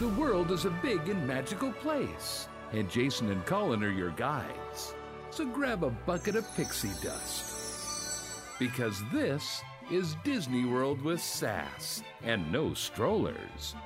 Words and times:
The 0.00 0.08
world 0.08 0.50
is 0.50 0.64
a 0.64 0.70
big 0.70 1.08
and 1.08 1.24
magical 1.24 1.70
place, 1.70 2.48
and 2.72 2.90
Jason 2.90 3.30
and 3.30 3.46
Colin 3.46 3.84
are 3.84 3.92
your 3.92 4.10
guides. 4.10 4.92
So 5.30 5.46
grab 5.46 5.84
a 5.84 5.90
bucket 5.90 6.34
of 6.34 6.52
pixie 6.56 6.90
dust. 7.00 8.58
Because 8.58 9.00
this 9.12 9.62
is 9.92 10.16
Disney 10.24 10.64
World 10.64 11.00
with 11.00 11.20
sass 11.20 12.02
and 12.24 12.50
no 12.50 12.74
strollers. 12.74 13.76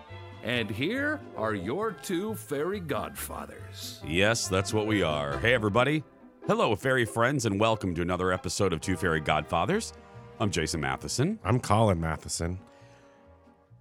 And 0.43 0.71
here 0.71 1.21
are 1.37 1.55
your 1.55 1.93
two 1.93 2.35
fairy 2.37 2.81
godfathers. 2.81 4.01
Yes, 4.07 4.49
that's 4.49 4.73
what 4.73 4.87
we 4.87 5.03
are. 5.03 5.37
Hey, 5.41 5.53
everybody. 5.53 6.03
Hello, 6.47 6.75
fairy 6.75 7.05
friends, 7.05 7.45
and 7.45 7.61
welcome 7.61 7.95
to 7.95 8.01
another 8.01 8.33
episode 8.33 8.73
of 8.73 8.81
Two 8.81 8.97
Fairy 8.97 9.21
Godfathers. 9.21 9.93
I'm 10.41 10.51
Jason 10.51 10.81
Matheson. 10.81 11.39
I'm 11.45 11.61
Colin 11.61 12.01
Matheson. 12.01 12.59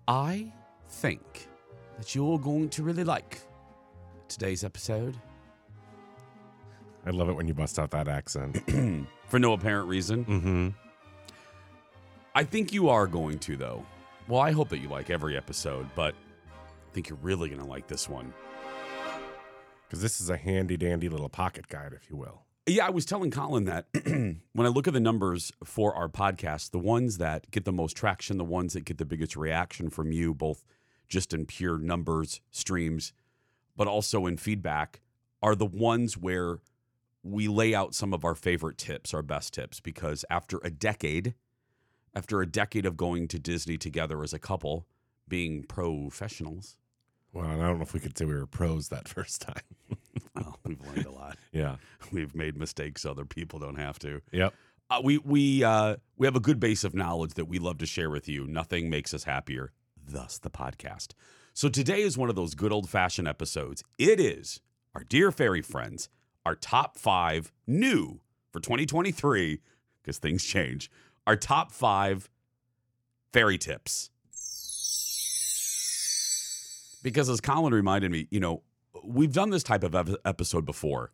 I 0.10 0.52
think 0.90 1.48
that 1.98 2.16
you're 2.16 2.40
going 2.40 2.70
to 2.70 2.84
really 2.84 3.04
like 3.04 3.40
today's 4.28 4.64
episode 4.64 5.18
I 7.08 7.12
love 7.12 7.30
it 7.30 7.34
when 7.34 7.48
you 7.48 7.54
bust 7.54 7.80
out 7.80 7.92
that 7.92 8.10
accent. 8.10 8.58
for 9.28 9.40
no 9.40 9.54
apparent 9.54 9.88
reason. 9.88 10.26
mm-hmm. 10.26 10.68
I 12.36 12.44
think 12.44 12.74
you 12.74 12.90
are 12.90 13.08
going 13.08 13.40
to, 13.40 13.56
though. 13.56 13.86
Well, 14.28 14.42
I 14.42 14.52
hope 14.52 14.68
that 14.70 14.80
you 14.80 14.90
like 14.90 15.10
every 15.10 15.38
episode, 15.38 15.88
but 15.96 16.14
I 16.54 16.94
think 16.94 17.08
you're 17.08 17.18
really 17.22 17.48
going 17.48 17.62
to 17.62 17.68
like 17.68 17.88
this 17.88 18.10
one. 18.10 18.34
Because 19.88 20.02
this 20.02 20.20
is 20.20 20.30
a 20.30 20.36
handy 20.36 20.76
dandy 20.76 21.08
little 21.08 21.30
pocket 21.30 21.70
guide, 21.70 21.94
if 21.94 22.10
you 22.10 22.18
will. 22.18 22.44
Yeah, 22.66 22.88
I 22.88 22.90
was 22.90 23.06
telling 23.06 23.32
Colin 23.32 23.64
that 23.64 23.86
when 24.04 24.42
I 24.58 24.68
look 24.68 24.90
at 24.90 24.94
the 24.94 25.00
numbers 25.00 25.54
for 25.64 25.96
our 25.96 26.10
podcast, 26.10 26.72
the 26.72 26.80
ones 26.80 27.20
that 27.20 27.50
get 27.52 27.64
the 27.64 27.72
most 27.72 27.96
traction, 27.96 28.38
the 28.38 28.44
ones 28.44 28.74
that 28.74 28.84
get 28.84 28.98
the 28.98 29.06
biggest 29.06 29.38
reaction 29.38 29.90
from 29.90 30.12
you, 30.12 30.34
both 30.34 30.66
just 31.08 31.34
in 31.34 31.46
pure 31.46 31.78
numbers, 31.78 32.42
streams, 32.52 33.14
but 33.76 33.88
also 33.88 34.26
in 34.26 34.38
feedback, 34.38 35.02
are 35.42 35.56
the 35.56 35.66
ones 35.66 36.18
where 36.18 36.60
we 37.24 37.48
lay 37.48 37.76
out 37.76 37.94
some 37.94 38.14
of 38.14 38.24
our 38.26 38.36
favorite 38.36 38.78
tips, 38.78 39.14
our 39.14 39.22
best 39.22 39.54
tips, 39.54 39.80
because 39.80 40.24
after 40.30 40.60
a 40.64 40.70
decade, 40.70 41.34
after 42.16 42.42
a 42.42 42.46
decade 42.48 42.86
of 42.86 42.98
going 42.98 43.28
to 43.28 43.40
Disney 43.40 43.78
together 43.78 44.24
as 44.24 44.34
a 44.34 44.40
couple, 44.40 44.86
being 45.28 45.64
professionals, 45.64 46.78
Well, 47.34 47.46
I 47.46 47.58
don't 47.58 47.78
know 47.78 47.84
if 47.84 47.94
we 47.94 48.00
could 48.00 48.18
say 48.18 48.26
we 48.26 48.34
were 48.34 48.46
pros 48.46 48.90
that 48.90 49.08
first 49.16 49.42
time. 49.42 49.62
well, 50.36 50.58
we've 50.66 50.80
learned 50.82 51.06
a 51.06 51.12
lot. 51.12 51.38
yeah. 51.52 51.76
We've 52.12 52.34
made 52.34 52.58
mistakes 52.58 53.06
other 53.06 53.26
people 53.26 53.60
don't 53.60 53.76
have 53.76 54.00
to. 54.00 54.22
Yep. 54.32 54.54
Uh, 54.90 55.02
we 55.04 55.18
we 55.18 55.66
uh, 55.66 55.98
we 56.16 56.26
have 56.26 56.38
a 56.38 56.40
good 56.40 56.62
base 56.62 56.86
of 56.86 56.96
knowledge 56.96 57.34
that 57.34 57.46
we 57.46 57.60
love 57.60 57.78
to 57.80 57.86
share 57.86 58.10
with 58.10 58.30
you. 58.30 58.48
Nothing 58.48 58.90
makes 58.90 59.14
us 59.14 59.26
happier, 59.26 59.74
thus 60.08 60.38
the 60.38 60.50
podcast. 60.50 61.10
So 61.54 61.70
today 61.70 62.02
is 62.02 62.18
one 62.18 62.30
of 62.30 62.36
those 62.36 62.54
good 62.56 62.72
old 62.72 62.90
fashioned 62.90 63.28
episodes. 63.28 63.84
It 63.98 64.20
is 64.20 64.62
our 64.96 65.04
dear 65.04 65.32
fairy 65.32 65.62
friends, 65.62 66.10
our 66.46 66.56
top 66.56 66.98
five 66.98 67.52
new 67.66 68.20
for 68.52 68.60
2023 68.60 69.60
because 70.02 70.18
things 70.18 70.44
change. 70.44 70.90
Our 71.26 71.36
top 71.36 71.72
five 71.72 72.30
fairy 73.34 73.58
tips. 73.58 74.10
Because 77.04 77.30
as 77.30 77.42
Colin 77.42 77.74
reminded 77.74 78.12
me, 78.12 78.28
you 78.32 78.40
know, 78.40 78.64
we've 79.04 79.34
done 79.34 79.50
this 79.50 79.64
type 79.64 79.84
of 79.84 80.16
episode 80.26 80.66
before. 80.66 81.12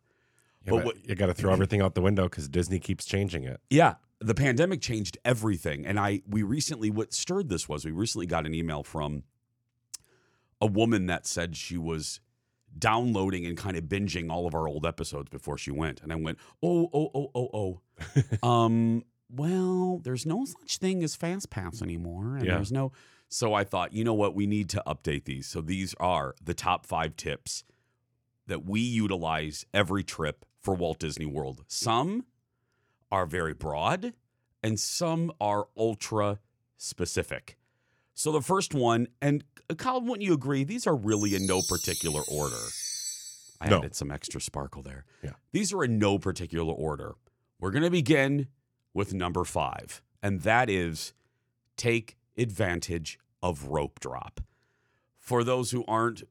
Yeah, 0.64 0.70
But 0.70 0.76
but 0.78 0.84
what- 0.86 1.08
you 1.08 1.14
got 1.14 1.26
to 1.26 1.34
throw 1.34 1.52
everything 1.54 1.80
out 1.82 1.94
the 1.94 2.00
window 2.00 2.24
because 2.24 2.48
Disney 2.48 2.78
keeps 2.78 3.04
changing 3.04 3.44
it. 3.44 3.60
Yeah, 3.70 3.94
the 4.20 4.34
pandemic 4.34 4.80
changed 4.80 5.18
everything, 5.24 5.84
and 5.86 5.98
I 5.98 6.22
we 6.28 6.42
recently 6.42 6.90
what 6.90 7.12
stirred 7.12 7.48
this 7.48 7.68
was 7.68 7.84
we 7.84 7.90
recently 7.90 8.26
got 8.26 8.46
an 8.46 8.54
email 8.54 8.82
from 8.82 9.24
a 10.60 10.66
woman 10.66 11.06
that 11.06 11.26
said 11.26 11.56
she 11.56 11.76
was 11.76 12.20
downloading 12.76 13.46
and 13.46 13.56
kind 13.56 13.76
of 13.76 13.84
binging 13.84 14.30
all 14.30 14.46
of 14.46 14.54
our 14.54 14.66
old 14.66 14.84
episodes 14.86 15.28
before 15.30 15.58
she 15.58 15.70
went, 15.70 16.00
and 16.02 16.12
I 16.12 16.16
went, 16.16 16.38
oh 16.62 16.88
oh 16.92 17.10
oh 17.14 17.30
oh 17.34 17.80
oh, 18.42 18.48
um, 18.48 19.04
well, 19.30 19.98
there's 20.02 20.26
no 20.26 20.44
such 20.44 20.78
thing 20.78 21.02
as 21.02 21.14
Fast 21.16 21.50
Pass 21.50 21.82
anymore, 21.82 22.36
and 22.36 22.46
Yeah. 22.46 22.56
there's 22.56 22.72
no. 22.72 22.92
So 23.28 23.52
I 23.52 23.64
thought, 23.64 23.92
you 23.92 24.04
know 24.04 24.14
what, 24.14 24.34
we 24.34 24.46
need 24.46 24.68
to 24.70 24.82
update 24.86 25.24
these. 25.24 25.46
So 25.48 25.60
these 25.60 25.94
are 25.98 26.34
the 26.42 26.54
top 26.54 26.86
five 26.86 27.16
tips 27.16 27.64
that 28.46 28.64
we 28.64 28.80
utilize 28.80 29.66
every 29.74 30.04
trip 30.04 30.44
for 30.60 30.74
Walt 30.74 30.98
Disney 31.00 31.26
World. 31.26 31.64
Some 31.66 32.26
are 33.14 33.26
very 33.26 33.54
broad 33.54 34.12
and 34.62 34.78
some 34.80 35.30
are 35.40 35.68
ultra 35.76 36.40
specific. 36.76 37.56
So 38.14 38.32
the 38.32 38.40
first 38.42 38.74
one, 38.74 39.06
and 39.22 39.44
uh, 39.70 39.74
Colin, 39.74 40.06
wouldn't 40.06 40.26
you 40.26 40.34
agree? 40.34 40.64
These 40.64 40.86
are 40.86 40.96
really 40.96 41.34
in 41.36 41.46
no 41.46 41.60
particular 41.68 42.22
order. 42.30 42.56
I 43.60 43.68
No. 43.68 43.78
added 43.78 43.94
some 43.94 44.10
extra 44.10 44.40
sparkle 44.40 44.82
there. 44.82 45.04
Yeah. 45.22 45.34
These 45.52 45.72
are 45.72 45.84
in 45.84 45.98
no 45.98 46.18
particular 46.18 46.72
order. 46.74 47.14
We're 47.60 47.70
going 47.70 47.84
to 47.84 47.90
begin 47.90 48.48
with 48.92 49.14
number 49.14 49.44
five, 49.44 50.02
and 50.22 50.40
that 50.42 50.68
is 50.68 51.12
take 51.76 52.16
advantage 52.36 53.18
of 53.42 53.66
rope 53.68 54.00
drop. 54.00 54.40
For 55.18 55.44
those 55.44 55.70
who 55.70 55.84
aren't 55.86 56.24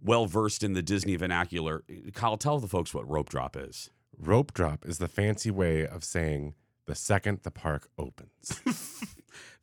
well 0.00 0.26
versed 0.26 0.62
in 0.62 0.74
the 0.74 0.82
Disney 0.82 1.16
vernacular, 1.16 1.82
Kyle, 2.14 2.36
tell 2.36 2.58
the 2.60 2.68
folks 2.68 2.94
what 2.94 3.08
rope 3.10 3.28
drop 3.28 3.56
is. 3.56 3.90
Rope 4.18 4.52
drop 4.52 4.84
is 4.86 4.98
the 4.98 5.08
fancy 5.08 5.50
way 5.50 5.86
of 5.86 6.04
saying 6.04 6.54
the 6.86 6.94
second 6.94 7.40
the 7.42 7.50
park 7.50 7.88
opens. 7.98 8.60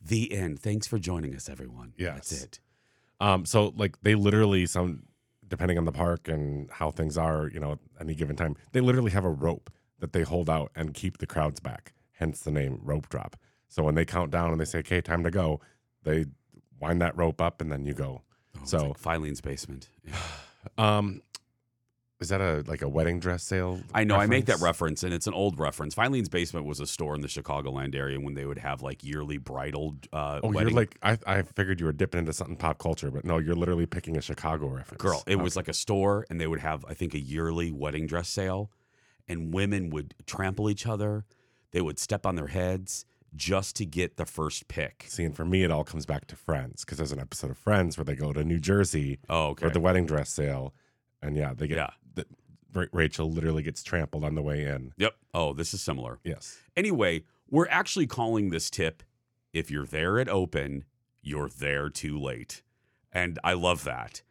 The 0.08 0.34
end. 0.34 0.60
Thanks 0.60 0.86
for 0.86 1.00
joining 1.00 1.34
us, 1.36 1.50
everyone. 1.50 1.94
Yes. 1.98 2.30
That's 2.30 2.44
it. 2.44 2.60
um, 3.20 3.44
so 3.46 3.74
like 3.76 4.00
they 4.04 4.14
literally 4.14 4.68
some 4.68 5.04
depending 5.48 5.80
on 5.80 5.86
the 5.86 5.92
park 5.92 6.28
and 6.28 6.70
how 6.70 6.92
things 6.92 7.18
are, 7.18 7.50
you 7.52 7.60
know, 7.60 7.72
at 7.72 7.80
any 8.02 8.14
given 8.14 8.36
time, 8.36 8.56
they 8.72 8.82
literally 8.82 9.10
have 9.12 9.26
a 9.26 9.30
rope 9.30 9.72
that 10.00 10.14
they 10.14 10.22
hold 10.22 10.48
out 10.48 10.72
and 10.76 10.94
keep 10.94 11.18
the 11.18 11.26
crowds 11.26 11.60
back. 11.60 11.94
Hence 12.14 12.42
the 12.42 12.52
name 12.52 12.80
rope 12.84 13.10
drop. 13.10 13.36
So 13.68 13.82
when 13.84 13.96
they 13.96 14.06
count 14.06 14.30
down 14.30 14.52
and 14.52 14.62
they 14.62 14.66
say, 14.66 14.80
"Okay, 14.80 15.02
time 15.02 15.24
to 15.24 15.32
go," 15.32 15.60
they 16.04 16.26
wind 16.80 17.02
that 17.02 17.18
rope 17.18 17.42
up 17.42 17.60
and 17.60 17.72
then 17.72 17.86
you 17.86 17.94
go. 17.96 18.22
Oh, 18.58 18.62
So- 18.66 18.88
like 18.90 19.00
Filene's 19.00 19.42
basement. 19.42 19.90
Yeah. 20.04 20.16
Um, 20.78 21.22
is 22.22 22.30
that 22.30 22.40
a 22.42 22.64
like 22.68 22.82
a 22.82 22.88
wedding 22.88 23.20
dress 23.20 23.44
sale? 23.44 23.82
I 23.94 24.04
know. 24.06 24.16
I 24.16 24.26
make 24.26 24.46
that 24.46 24.60
reference, 24.62 25.04
and 25.04 25.14
it's 25.14 25.28
an 25.28 25.34
old 25.34 25.60
reference. 25.60 25.94
Filene's 25.96 26.30
basement 26.30 26.66
was 26.66 26.80
a 26.80 26.88
store 26.88 27.14
in 27.16 27.22
the 27.22 27.28
Chicagoland 27.28 27.94
area 27.94 28.20
when 28.20 28.36
they 28.36 28.46
would 28.46 28.60
have 28.60 28.82
like 28.82 29.04
yearly 29.04 29.38
bridal. 29.38 29.96
Uh, 30.14 30.40
Oh, 30.44 30.50
wedding. 30.50 30.70
you're 30.70 30.80
like 30.80 30.98
I, 31.04 31.18
I 31.28 31.42
figured 31.42 31.80
you 31.80 31.86
were 31.88 31.92
dipping 31.94 32.20
into 32.20 32.32
something 32.34 32.56
pop 32.56 32.78
culture, 32.78 33.12
but 33.12 33.26
no, 33.26 33.38
you're 33.38 33.56
literally 33.56 33.86
picking 33.86 34.16
a 34.18 34.22
Chicago 34.22 34.68
reference. 34.68 35.02
girl. 35.02 35.24
It 35.28 35.38
was 35.38 35.56
like 35.58 35.68
a 35.68 35.74
store, 35.74 36.26
and 36.30 36.40
they 36.40 36.48
would 36.48 36.62
have, 36.62 36.86
I 36.88 36.94
think, 36.94 37.14
a 37.14 37.20
yearly 37.20 37.72
wedding 37.72 38.08
dress 38.08 38.30
sale, 38.30 38.72
and 39.28 39.54
women 39.54 39.90
would 39.90 40.14
trample 40.26 40.70
each 40.70 40.88
other. 40.88 41.26
They 41.72 41.82
would 41.82 42.00
step 42.00 42.26
on 42.26 42.36
their 42.36 42.48
heads 42.48 43.06
just 43.36 43.76
to 43.76 43.86
get 43.86 44.16
the 44.16 44.26
first 44.26 44.70
pick. 44.70 45.04
See, 45.10 45.26
and 45.26 45.36
for 45.36 45.44
me, 45.44 45.64
it 45.66 45.70
all 45.72 45.84
comes 45.84 46.06
back 46.06 46.28
to 46.28 46.38
Friends 46.38 46.86
because 46.86 46.98
there's 46.98 47.12
an 47.12 47.20
episode 47.20 47.52
of 47.52 47.58
Friends 47.58 47.98
where 47.98 48.06
they 48.06 48.16
go 48.16 48.32
to 48.32 48.46
New 48.46 48.60
Jersey 48.60 49.20
Oh, 49.28 49.48
okay. 49.48 49.68
for 49.68 49.74
the 49.74 49.82
wedding 49.82 50.06
dress 50.06 50.30
sale, 50.30 50.74
and 51.22 51.36
yeah, 51.36 51.54
they 51.54 51.68
get 51.68 51.76
Yeah. 51.76 51.90
Rachel 52.92 53.32
literally 53.32 53.64
gets 53.64 53.84
trampled 53.84 54.24
on 54.24 54.36
the 54.36 54.42
way 54.42 54.64
in. 54.66 54.94
Yep. 54.98 55.16
Oh, 55.34 55.54
this 55.54 55.74
is 55.74 55.82
similar. 55.82 56.20
Yes, 56.24 56.58
Anyway, 56.76 57.24
we're 57.50 57.68
actually 57.70 58.08
calling 58.08 58.50
this 58.50 58.70
tip 58.70 59.04
if 59.54 59.72
you're 59.72 59.86
there 59.86 60.20
at 60.20 60.28
open, 60.28 60.84
you're 61.22 61.50
there 61.50 61.90
too 61.90 62.20
late. 62.20 62.62
And 63.12 63.40
I 63.44 63.54
love 63.54 63.84
that 63.86 64.22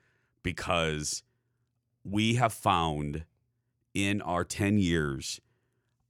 because 0.42 1.22
we 2.04 2.34
have 2.34 2.52
found 2.52 3.24
in 3.94 4.20
our 4.20 4.44
10 4.44 4.78
years, 4.78 5.40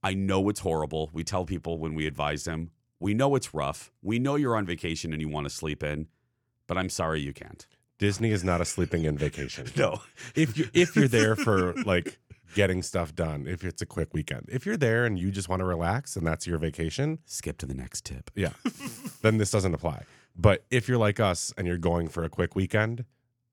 I 0.03 0.13
know 0.13 0.49
it's 0.49 0.59
horrible. 0.59 1.09
We 1.13 1.23
tell 1.23 1.45
people 1.45 1.77
when 1.79 1.95
we 1.95 2.05
advise 2.05 2.43
them, 2.43 2.71
we 2.99 3.13
know 3.13 3.35
it's 3.35 3.53
rough. 3.53 3.91
We 4.01 4.19
know 4.19 4.35
you're 4.35 4.55
on 4.55 4.65
vacation 4.65 5.13
and 5.13 5.21
you 5.21 5.29
want 5.29 5.45
to 5.45 5.49
sleep 5.49 5.83
in, 5.83 6.07
but 6.67 6.77
I'm 6.77 6.89
sorry 6.89 7.21
you 7.21 7.33
can't. 7.33 7.65
Disney 7.97 8.31
is 8.31 8.43
not 8.43 8.59
a 8.59 8.65
sleeping 8.65 9.05
in 9.05 9.17
vacation. 9.17 9.67
No. 9.77 10.01
if 10.35 10.57
you 10.57 10.67
if 10.73 10.95
you're 10.95 11.07
there 11.07 11.35
for 11.35 11.73
like 11.83 12.19
getting 12.55 12.81
stuff 12.81 13.13
done, 13.13 13.45
if 13.47 13.63
it's 13.63 13.81
a 13.83 13.85
quick 13.85 14.13
weekend, 14.13 14.47
if 14.51 14.65
you're 14.65 14.77
there 14.77 15.05
and 15.05 15.19
you 15.19 15.29
just 15.29 15.47
want 15.47 15.59
to 15.59 15.65
relax 15.65 16.15
and 16.15 16.25
that's 16.25 16.47
your 16.47 16.57
vacation, 16.57 17.19
Skip 17.25 17.59
to 17.59 17.67
the 17.67 17.75
next 17.75 18.03
tip. 18.05 18.31
yeah, 18.33 18.53
then 19.21 19.37
this 19.37 19.51
doesn't 19.51 19.73
apply. 19.75 20.03
But 20.35 20.65
if 20.71 20.87
you're 20.89 20.97
like 20.97 21.19
us 21.19 21.53
and 21.57 21.67
you're 21.67 21.77
going 21.77 22.07
for 22.07 22.23
a 22.23 22.29
quick 22.29 22.55
weekend 22.55 23.05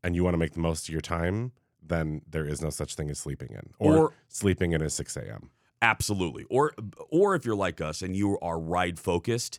and 0.02 0.16
you 0.16 0.24
want 0.24 0.34
to 0.34 0.38
make 0.38 0.54
the 0.54 0.60
most 0.60 0.88
of 0.88 0.92
your 0.92 1.00
time, 1.02 1.52
then 1.84 2.22
there 2.30 2.46
is 2.46 2.62
no 2.62 2.70
such 2.70 2.94
thing 2.94 3.10
as 3.10 3.18
sleeping 3.18 3.50
in 3.50 3.74
or, 3.78 3.96
Or- 3.96 4.12
sleeping 4.28 4.72
in 4.72 4.80
at 4.82 4.92
6 4.92 5.16
a.m. 5.18 5.50
Absolutely. 5.82 6.44
Or 6.48 6.72
or 7.10 7.34
if 7.34 7.44
you're 7.44 7.56
like 7.56 7.80
us 7.80 8.02
and 8.02 8.14
you 8.16 8.38
are 8.40 8.58
ride 8.58 9.00
focused, 9.00 9.58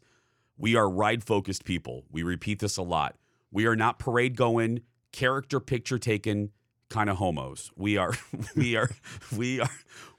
we 0.58 0.74
are 0.76 0.90
ride 0.90 1.22
focused 1.24 1.66
people. 1.66 2.06
We 2.12 2.24
repeat 2.24 2.60
this 2.60 2.78
a 2.78 2.82
lot. 2.82 3.18
We 3.52 3.66
are 3.66 3.76
not 3.76 4.00
parade 4.00 4.38
going, 4.38 4.84
character 5.12 5.60
picture 5.60 6.00
taken 6.00 6.52
kind 6.94 7.10
of 7.10 7.18
homos. 7.18 7.72
We 7.76 7.98
are 7.98 8.14
we 8.56 8.76
are 8.76 8.90
we 9.36 9.60
are 9.60 9.70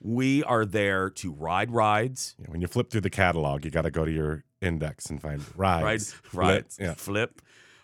we 0.01 0.43
are 0.45 0.67
there 0.67 1.09
to 1.11 1.33
ride 1.33 1.71
rides, 1.71 2.35
know, 2.39 2.53
when 2.53 2.61
you 2.61 2.67
flip 2.67 2.91
through 2.91 3.03
the 3.03 3.11
catalog, 3.11 3.65
you 3.65 3.71
got 3.71 3.83
to 3.83 3.91
go 3.91 4.05
to 4.05 4.11
your 4.13 4.45
index 4.61 5.07
and 5.11 5.21
find 5.23 5.41
rides. 5.57 6.15
ride 6.35 6.47
rides, 6.47 6.77
Flip, 6.77 6.87
yeah. 6.87 6.95
flip. 6.95 7.41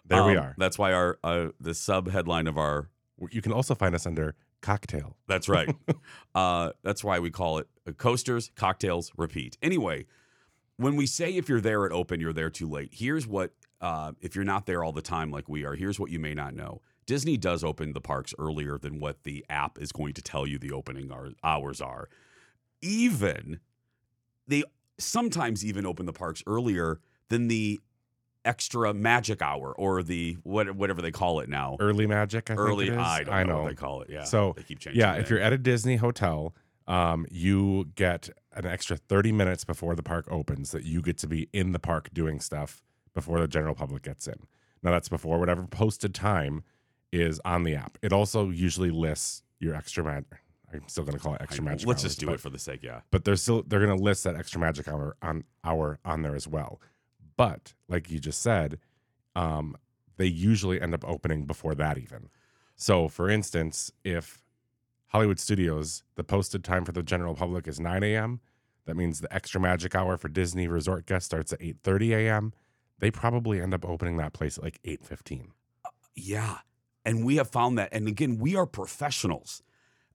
There 0.06 0.24
we 0.24 0.36
Um, 0.36 0.44
are. 0.44 0.54
That's 0.58 0.78
why 0.78 0.92
our 0.92 1.18
uh, 1.22 1.48
the 1.60 1.72
sub 1.74 2.10
headline 2.10 2.46
of 2.48 2.58
our 2.58 2.88
You 3.30 3.40
can 3.42 3.52
also 3.52 3.74
find 3.74 3.94
us 3.94 4.06
under 4.06 4.34
cocktail. 4.60 5.16
That's 5.28 5.48
right. 5.48 5.74
uh, 6.34 6.72
that's 6.82 7.04
why 7.04 7.18
we 7.20 7.30
call 7.30 7.58
it 7.58 7.68
uh, 7.86 7.92
coasters, 7.92 8.50
cocktails, 8.56 9.12
repeat. 9.16 9.56
Anyway, 9.62 10.06
when 10.76 10.96
we 10.96 11.06
say 11.06 11.36
if 11.36 11.48
you're 11.48 11.60
there 11.60 11.86
at 11.86 11.92
open, 11.92 12.20
you're 12.20 12.32
there 12.32 12.50
too 12.50 12.68
late. 12.68 12.90
Here's 12.92 13.26
what 13.26 13.52
uh, 13.80 14.12
if 14.20 14.34
you're 14.34 14.44
not 14.44 14.66
there 14.66 14.82
all 14.84 14.92
the 14.92 15.00
time 15.02 15.30
like 15.30 15.48
we 15.48 15.64
are. 15.64 15.74
Here's 15.74 15.98
what 16.00 16.10
you 16.10 16.18
may 16.18 16.34
not 16.34 16.54
know. 16.54 16.80
Disney 17.10 17.36
does 17.36 17.64
open 17.64 17.92
the 17.92 18.00
parks 18.00 18.32
earlier 18.38 18.78
than 18.78 19.00
what 19.00 19.24
the 19.24 19.44
app 19.50 19.78
is 19.80 19.90
going 19.90 20.12
to 20.12 20.22
tell 20.22 20.46
you 20.46 20.60
the 20.60 20.70
opening 20.70 21.10
hours 21.42 21.80
are. 21.80 22.08
Even 22.82 23.58
they 24.46 24.62
sometimes 24.96 25.64
even 25.64 25.84
open 25.84 26.06
the 26.06 26.12
parks 26.12 26.40
earlier 26.46 27.00
than 27.28 27.48
the 27.48 27.80
extra 28.44 28.94
magic 28.94 29.42
hour 29.42 29.74
or 29.76 30.04
the 30.04 30.36
what, 30.44 30.76
whatever 30.76 31.02
they 31.02 31.10
call 31.10 31.40
it 31.40 31.48
now. 31.48 31.76
Early 31.80 32.06
magic, 32.06 32.48
I 32.48 32.54
think 32.54 32.60
Early. 32.60 32.92
I 32.92 33.24
don't 33.24 33.34
I 33.34 33.42
know, 33.42 33.54
know. 33.54 33.62
what 33.62 33.68
they 33.70 33.74
call 33.74 34.02
it. 34.02 34.08
Yeah. 34.08 34.22
So, 34.22 34.52
they 34.56 34.62
keep 34.62 34.78
changing. 34.78 35.00
Yeah, 35.00 35.14
if 35.14 35.24
name. 35.24 35.26
you're 35.30 35.44
at 35.44 35.52
a 35.52 35.58
Disney 35.58 35.96
hotel, 35.96 36.54
um, 36.86 37.26
you 37.28 37.86
get 37.96 38.28
an 38.52 38.66
extra 38.66 38.96
30 38.96 39.32
minutes 39.32 39.64
before 39.64 39.96
the 39.96 40.04
park 40.04 40.28
opens 40.30 40.70
that 40.70 40.84
you 40.84 41.02
get 41.02 41.18
to 41.18 41.26
be 41.26 41.48
in 41.52 41.72
the 41.72 41.80
park 41.80 42.10
doing 42.14 42.38
stuff 42.38 42.84
before 43.14 43.40
the 43.40 43.48
general 43.48 43.74
public 43.74 44.04
gets 44.04 44.28
in. 44.28 44.46
Now, 44.80 44.92
that's 44.92 45.08
before 45.08 45.40
whatever 45.40 45.64
posted 45.64 46.14
time 46.14 46.62
is 47.12 47.40
on 47.44 47.64
the 47.64 47.74
app. 47.74 47.98
It 48.02 48.12
also 48.12 48.50
usually 48.50 48.90
lists 48.90 49.42
your 49.58 49.74
extra 49.74 50.04
magic. 50.04 50.26
I'm 50.72 50.86
still 50.86 51.02
going 51.04 51.16
to 51.16 51.22
call 51.22 51.34
it 51.34 51.42
extra 51.42 51.64
magic. 51.64 51.86
Let's 51.88 52.04
hours, 52.04 52.10
just 52.12 52.20
do 52.20 52.26
but- 52.26 52.34
it 52.36 52.40
for 52.40 52.50
the 52.50 52.58
sake. 52.58 52.82
Yeah. 52.82 53.00
but 53.10 53.24
they're 53.24 53.36
still 53.36 53.62
they're 53.66 53.84
going 53.84 53.96
to 53.96 54.02
list 54.02 54.24
that 54.24 54.36
extra 54.36 54.60
magic 54.60 54.86
hour 54.88 55.16
on 55.20 55.44
hour 55.64 55.98
on 56.04 56.22
there 56.22 56.34
as 56.36 56.46
well. 56.46 56.80
But 57.36 57.74
like 57.88 58.10
you 58.10 58.18
just 58.20 58.40
said, 58.40 58.78
um, 59.34 59.76
they 60.16 60.26
usually 60.26 60.80
end 60.80 60.94
up 60.94 61.04
opening 61.06 61.46
before 61.46 61.74
that 61.74 61.98
even. 61.98 62.28
So, 62.76 63.08
for 63.08 63.28
instance, 63.28 63.90
if 64.04 64.40
Hollywood 65.08 65.40
Studios 65.40 66.04
the 66.14 66.22
posted 66.24 66.62
time 66.62 66.84
for 66.84 66.92
the 66.92 67.02
general 67.02 67.34
public 67.34 67.66
is 67.66 67.80
9 67.80 68.02
a.m., 68.04 68.40
that 68.86 68.96
means 68.96 69.20
the 69.20 69.32
extra 69.34 69.60
magic 69.60 69.94
hour 69.94 70.16
for 70.16 70.28
Disney 70.28 70.68
resort 70.68 71.04
guests 71.06 71.26
starts 71.26 71.52
at 71.52 71.60
8:30 71.60 72.10
a.m. 72.16 72.52
They 72.98 73.10
probably 73.10 73.60
end 73.60 73.74
up 73.74 73.84
opening 73.84 74.18
that 74.18 74.32
place 74.34 74.56
at 74.56 74.64
like 74.64 74.80
8:15. 74.84 75.48
Yeah. 76.14 76.58
And 77.04 77.24
we 77.24 77.36
have 77.36 77.48
found 77.48 77.78
that. 77.78 77.90
And 77.92 78.08
again, 78.08 78.38
we 78.38 78.56
are 78.56 78.66
professionals 78.66 79.62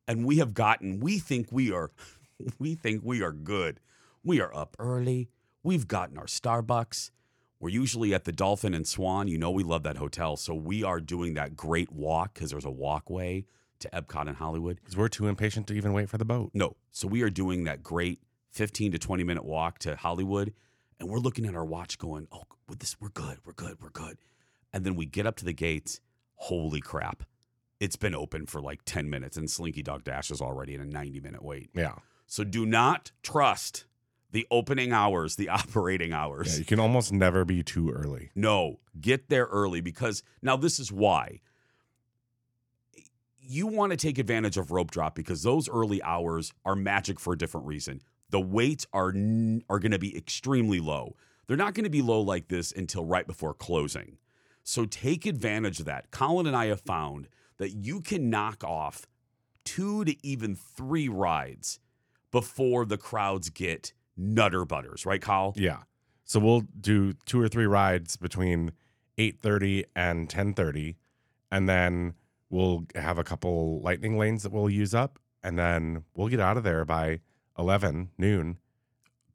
and 0.08 0.26
we 0.26 0.38
have 0.38 0.54
gotten, 0.54 1.00
we 1.00 1.20
think 1.20 1.48
we 1.52 1.72
are, 1.72 1.92
we 2.60 2.76
think 2.76 3.02
we 3.04 3.22
are 3.22 3.32
good. 3.32 3.80
We 4.24 4.42
are 4.42 4.56
up 4.56 4.76
early. 4.80 5.30
We've 5.64 5.88
gotten 5.88 6.18
our 6.18 6.26
Starbucks. 6.26 7.12
We're 7.60 7.70
usually 7.70 8.14
at 8.14 8.26
the 8.26 8.32
Dolphin 8.32 8.74
and 8.74 8.88
Swan. 8.88 9.28
You 9.28 9.38
know, 9.38 9.52
we 9.52 9.64
love 9.64 9.84
that 9.84 9.98
hotel. 9.98 10.36
So 10.36 10.54
we 10.54 10.84
are 10.84 11.00
doing 11.00 11.36
that 11.36 11.56
great 11.56 11.92
walk 11.92 12.34
because 12.34 12.52
there's 12.52 12.66
a 12.66 12.72
walkway 12.72 13.46
to 13.80 13.90
Epcot 13.90 14.28
and 14.28 14.38
Hollywood. 14.38 14.78
Because 14.78 14.98
we're 14.98 15.08
too 15.08 15.28
impatient 15.28 15.68
to 15.68 15.74
even 15.74 15.94
wait 15.94 16.10
for 16.10 16.18
the 16.18 16.26
boat. 16.26 16.52
No. 16.54 16.76
So 16.92 17.08
we 17.08 17.22
are 17.22 17.30
doing 17.30 17.64
that 17.64 17.82
great 17.82 18.20
15 18.52 18.92
to 18.94 19.00
20 19.00 19.24
minute 19.24 19.46
walk 19.46 19.80
to 19.80 19.96
Hollywood. 19.96 20.54
And 21.00 21.10
we're 21.10 21.20
looking 21.20 21.46
at 21.46 21.56
our 21.56 21.66
watch 21.66 21.98
going, 21.98 22.28
oh, 22.32 22.44
with 22.70 22.80
this, 22.80 22.96
we're 23.00 23.10
good, 23.10 23.40
we're 23.46 23.54
good, 23.54 23.78
we're 23.82 23.90
good. 23.90 24.18
And 24.72 24.86
then 24.86 24.96
we 24.96 25.06
get 25.06 25.26
up 25.26 25.36
to 25.38 25.46
the 25.46 25.54
gates. 25.54 26.00
Holy 26.36 26.82
crap. 26.82 27.24
It's 27.80 27.96
been 27.96 28.16
open 28.16 28.46
for 28.46 28.62
like 28.62 28.82
10 28.86 29.10
minutes 29.10 29.38
and 29.38 29.50
Slinky 29.50 29.84
Dog 29.84 30.04
Dash 30.04 30.32
is 30.32 30.42
already 30.42 30.76
in 30.76 30.82
a 30.82 30.86
90 30.86 31.20
minute 31.20 31.44
wait. 31.44 31.70
Yeah. 31.74 31.96
So 32.28 32.44
do 32.44 32.66
not 32.66 33.12
trust 33.22 33.86
the 34.32 34.48
opening 34.52 34.92
hours, 34.92 35.36
the 35.36 35.50
operating 35.62 36.14
hours. 36.14 36.54
Yeah, 36.54 36.60
you 36.60 36.66
can 36.66 36.80
almost 36.80 37.12
never 37.14 37.46
be 37.46 37.64
too 37.64 37.90
early. 37.92 38.32
No, 38.36 38.80
get 39.00 39.30
there 39.30 39.46
early 39.46 39.82
because 39.82 40.24
now 40.42 40.56
this 40.58 40.80
is 40.80 40.92
why. 40.92 41.42
You 43.48 43.68
want 43.68 43.92
to 43.92 43.98
take 43.98 44.18
advantage 44.18 44.58
of 44.58 44.72
rope 44.72 44.90
drop 44.90 45.14
because 45.16 45.44
those 45.44 45.70
early 45.70 46.02
hours 46.02 46.52
are 46.66 46.76
magic 46.76 47.20
for 47.20 47.34
a 47.34 47.38
different 47.38 47.68
reason. 47.68 48.02
The 48.32 48.42
waits 48.42 48.88
are 48.92 49.10
n- 49.10 49.62
are 49.70 49.78
going 49.80 49.92
to 49.92 50.00
be 50.00 50.18
extremely 50.18 50.80
low. 50.80 51.16
They're 51.46 51.56
not 51.56 51.76
going 51.76 51.84
to 51.84 51.92
be 51.92 52.02
low 52.02 52.22
like 52.22 52.48
this 52.48 52.72
until 52.72 53.06
right 53.06 53.28
before 53.28 53.54
closing. 53.54 54.18
So 54.67 54.85
take 54.85 55.27
advantage 55.27 55.79
of 55.79 55.85
that. 55.85 56.09
Colin 56.09 56.47
and 56.47 56.56
I 56.56 56.65
have 56.65 56.81
found 56.81 57.27
that 57.57 57.69
you 57.73 58.01
can 58.01 58.31
knock 58.31 58.63
off 58.63 59.06
two 59.63 60.03
to 60.06 60.15
even 60.25 60.56
three 60.56 61.07
rides 61.07 61.79
before 62.31 62.83
the 62.83 62.97
crowds 62.97 63.50
get 63.51 63.94
nutter 64.17 64.65
butters, 64.65 65.06
right, 65.06 65.21
Kyle? 65.21 65.53
Yeah. 65.56 65.83
So 66.25 66.39
we'll 66.39 66.62
do 66.81 67.13
two 67.25 67.39
or 67.39 67.47
three 67.47 67.67
rides 67.67 68.17
between 68.17 68.71
8:30 69.19 69.85
and 69.95 70.27
10:30 70.27 70.95
and 71.51 71.69
then 71.69 72.15
we'll 72.50 72.85
have 72.95 73.19
a 73.19 73.23
couple 73.23 73.79
lightning 73.81 74.17
lanes 74.17 74.41
that 74.44 74.51
we'll 74.51 74.69
use 74.69 74.95
up 74.95 75.19
and 75.44 75.59
then 75.59 76.03
we'll 76.15 76.27
get 76.27 76.39
out 76.39 76.57
of 76.57 76.63
there 76.63 76.83
by 76.85 77.19
11 77.59 78.09
noon. 78.17 78.57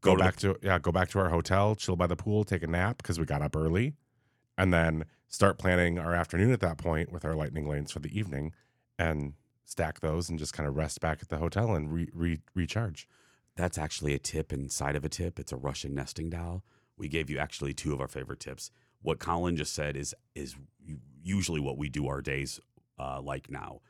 Go 0.00 0.10
Go, 0.10 0.16
to 0.16 0.18
the- 0.18 0.24
back 0.24 0.36
to 0.36 0.58
yeah, 0.62 0.78
go 0.80 0.90
back 0.90 1.08
to 1.10 1.20
our 1.20 1.28
hotel, 1.28 1.76
chill 1.76 1.94
by 1.94 2.08
the 2.08 2.16
pool, 2.16 2.42
take 2.42 2.64
a 2.64 2.66
nap 2.66 2.96
because 2.96 3.18
we 3.20 3.24
got 3.24 3.42
up 3.42 3.54
early 3.54 3.94
and 4.60 4.74
then 4.74 5.06
start 5.26 5.56
planning 5.56 5.98
our 5.98 6.14
afternoon 6.14 6.52
at 6.52 6.60
that 6.60 6.76
point 6.76 7.10
with 7.10 7.24
our 7.24 7.34
lightning 7.34 7.66
lanes 7.66 7.90
for 7.90 7.98
the 8.00 8.16
evening 8.16 8.52
and 8.98 9.32
stack 9.64 10.00
those 10.00 10.28
and 10.28 10.38
just 10.38 10.52
kind 10.52 10.68
of 10.68 10.76
rest 10.76 11.00
back 11.00 11.20
at 11.22 11.30
the 11.30 11.38
hotel 11.38 11.74
and 11.74 11.90
re- 11.90 12.10
re- 12.12 12.42
recharge. 12.54 13.08
That's 13.56 13.78
actually 13.78 14.12
a 14.12 14.18
tip 14.18 14.52
inside 14.52 14.96
of 14.96 15.04
a 15.04 15.08
tip. 15.08 15.38
It's 15.38 15.50
a 15.50 15.56
Russian 15.56 15.94
nesting 15.94 16.28
doll. 16.28 16.62
We 16.98 17.08
gave 17.08 17.30
you 17.30 17.38
actually 17.38 17.72
two 17.72 17.94
of 17.94 18.02
our 18.02 18.06
favorite 18.06 18.38
tips. 18.38 18.70
What 19.00 19.18
Colin 19.18 19.56
just 19.56 19.72
said 19.72 19.96
is 19.96 20.14
is 20.34 20.56
usually 21.22 21.60
what 21.60 21.78
we 21.78 21.88
do 21.88 22.06
our 22.06 22.20
days 22.20 22.60
uh, 22.98 23.22
like 23.22 23.50
now. 23.50 23.80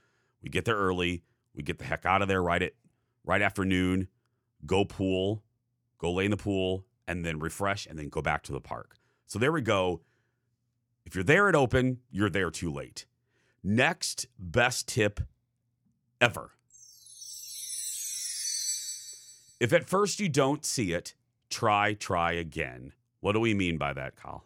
We 0.41 0.51
get 0.51 0.67
there 0.67 0.77
early. 0.77 1.25
We 1.53 1.65
get 1.65 1.79
the 1.79 1.85
heck 1.85 2.07
out 2.07 2.23
of 2.23 2.29
there 2.29 2.45
right 2.45 2.63
at 2.63 2.75
right 3.25 3.43
after 3.43 3.65
noon. 3.65 4.07
Go 4.67 4.85
pool, 4.85 5.43
go 5.99 6.13
lay 6.13 6.27
in 6.27 6.31
the 6.31 6.37
pool, 6.37 6.85
and 7.09 7.25
then 7.25 7.41
refresh, 7.41 7.87
and 7.87 7.99
then 7.99 8.09
go 8.09 8.23
back 8.23 8.45
to 8.45 8.53
the 8.53 8.61
park. 8.61 8.95
So 9.27 9.41
there 9.41 9.51
we 9.51 9.63
go. 9.63 10.03
If 11.05 11.15
you're 11.15 11.25
there 11.25 11.49
at 11.49 11.55
open, 11.55 11.99
you're 12.11 12.31
there 12.31 12.51
too 12.51 12.73
late. 12.73 13.07
Next 13.63 14.27
best 14.39 14.89
tip 14.89 15.21
ever. 16.21 16.53
If 19.59 19.73
at 19.73 19.89
first 19.89 20.21
you 20.21 20.29
don't 20.29 20.65
see 20.65 20.93
it, 20.93 21.15
try, 21.51 21.95
try 21.95 22.33
again. 22.33 22.93
What 23.21 23.33
do 23.33 23.41
we 23.41 23.53
mean 23.53 23.77
by 23.77 23.93
that, 23.93 24.17
Kyle? 24.17 24.45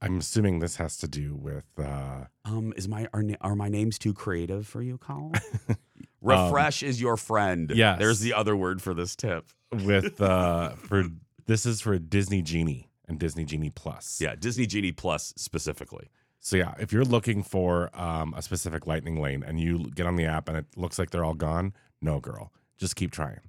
I'm 0.00 0.18
assuming 0.18 0.58
this 0.58 0.76
has 0.76 0.96
to 0.98 1.08
do 1.08 1.34
with 1.34 1.64
uh 1.78 2.24
Um, 2.44 2.74
is 2.76 2.88
my 2.88 3.06
are, 3.14 3.24
are 3.40 3.54
my 3.54 3.68
names 3.68 3.98
too 3.98 4.12
creative 4.12 4.66
for 4.66 4.82
you, 4.82 4.98
Kyle? 4.98 5.32
Refresh 6.20 6.82
is 6.82 7.00
your 7.00 7.16
friend. 7.16 7.70
Yeah, 7.74 7.96
there's 7.96 8.20
the 8.20 8.34
other 8.34 8.56
word 8.56 8.82
for 8.82 8.92
this 8.94 9.16
tip. 9.16 9.46
with 9.72 10.20
uh 10.20 10.70
for 10.76 11.04
this 11.46 11.64
is 11.64 11.80
for 11.80 11.98
Disney 11.98 12.42
Genie 12.42 12.88
and 13.08 13.18
Disney 13.18 13.44
Genie 13.44 13.70
Plus. 13.70 14.20
Yeah, 14.20 14.34
Disney 14.34 14.66
Genie 14.66 14.92
Plus 14.92 15.34
specifically. 15.36 16.10
So 16.40 16.56
yeah, 16.56 16.74
if 16.78 16.92
you're 16.92 17.04
looking 17.04 17.42
for 17.42 17.90
um, 17.98 18.34
a 18.36 18.42
specific 18.42 18.86
lightning 18.86 19.20
lane 19.20 19.42
and 19.42 19.58
you 19.58 19.90
get 19.94 20.06
on 20.06 20.16
the 20.16 20.26
app 20.26 20.48
and 20.48 20.58
it 20.58 20.66
looks 20.76 20.98
like 20.98 21.10
they're 21.10 21.24
all 21.24 21.34
gone, 21.34 21.72
no 22.02 22.20
girl, 22.20 22.52
just 22.76 22.96
keep 22.96 23.10
trying. 23.10 23.40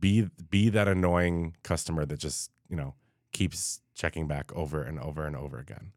Be 0.00 0.28
be 0.50 0.68
that 0.70 0.88
annoying 0.88 1.56
customer 1.62 2.04
that 2.04 2.18
just 2.18 2.50
you 2.68 2.76
know 2.76 2.94
keeps 3.32 3.80
checking 3.94 4.26
back 4.26 4.52
over 4.54 4.82
and 4.82 4.98
over 4.98 5.26
and 5.26 5.36
over 5.36 5.58
again. 5.58 5.92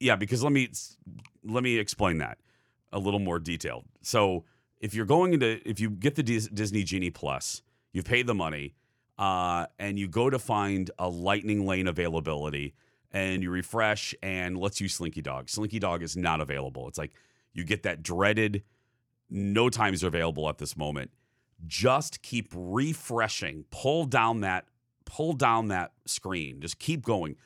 Yeah, 0.00 0.16
because 0.16 0.42
let 0.42 0.52
me 0.52 0.70
let 1.44 1.62
me 1.62 1.78
explain 1.78 2.18
that 2.18 2.38
a 2.92 2.98
little 2.98 3.20
more 3.20 3.38
detailed. 3.38 3.84
So, 4.02 4.44
if 4.80 4.94
you're 4.94 5.06
going 5.06 5.34
into 5.34 5.60
if 5.68 5.78
you 5.78 5.90
get 5.90 6.16
the 6.16 6.22
Disney 6.22 6.82
Genie 6.82 7.10
Plus, 7.10 7.62
you've 7.92 8.06
paid 8.06 8.26
the 8.26 8.34
money, 8.34 8.74
uh, 9.20 9.66
and 9.78 9.98
you 9.98 10.08
go 10.08 10.28
to 10.30 10.38
find 10.38 10.90
a 10.98 11.08
Lightning 11.08 11.64
Lane 11.66 11.86
availability, 11.86 12.74
and 13.12 13.42
you 13.42 13.50
refresh, 13.50 14.14
and 14.22 14.58
let's 14.58 14.80
use 14.80 14.94
Slinky 14.94 15.20
Dog. 15.22 15.48
Slinky 15.48 15.78
Dog 15.78 16.02
is 16.02 16.16
not 16.16 16.40
available. 16.40 16.88
It's 16.88 16.98
like 16.98 17.12
you 17.52 17.62
get 17.62 17.84
that 17.84 18.02
dreaded 18.02 18.64
no 19.30 19.70
times 19.70 20.02
are 20.02 20.08
available 20.08 20.48
at 20.48 20.58
this 20.58 20.76
moment. 20.76 21.12
Just 21.66 22.20
keep 22.22 22.48
refreshing. 22.52 23.64
Pull 23.70 24.06
down 24.06 24.40
that 24.40 24.66
pull 25.04 25.32
down 25.32 25.68
that 25.68 25.92
screen. 26.06 26.60
Just 26.60 26.78
keep 26.78 27.04
going. 27.04 27.36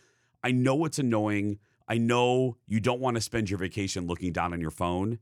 I 0.42 0.50
know 0.50 0.84
it's 0.84 0.98
annoying. 0.98 1.58
I 1.88 1.96
know 1.96 2.58
you 2.66 2.78
don't 2.78 3.00
want 3.00 3.16
to 3.16 3.22
spend 3.22 3.48
your 3.48 3.58
vacation 3.58 4.06
looking 4.06 4.32
down 4.32 4.52
on 4.52 4.60
your 4.60 4.70
phone, 4.70 5.18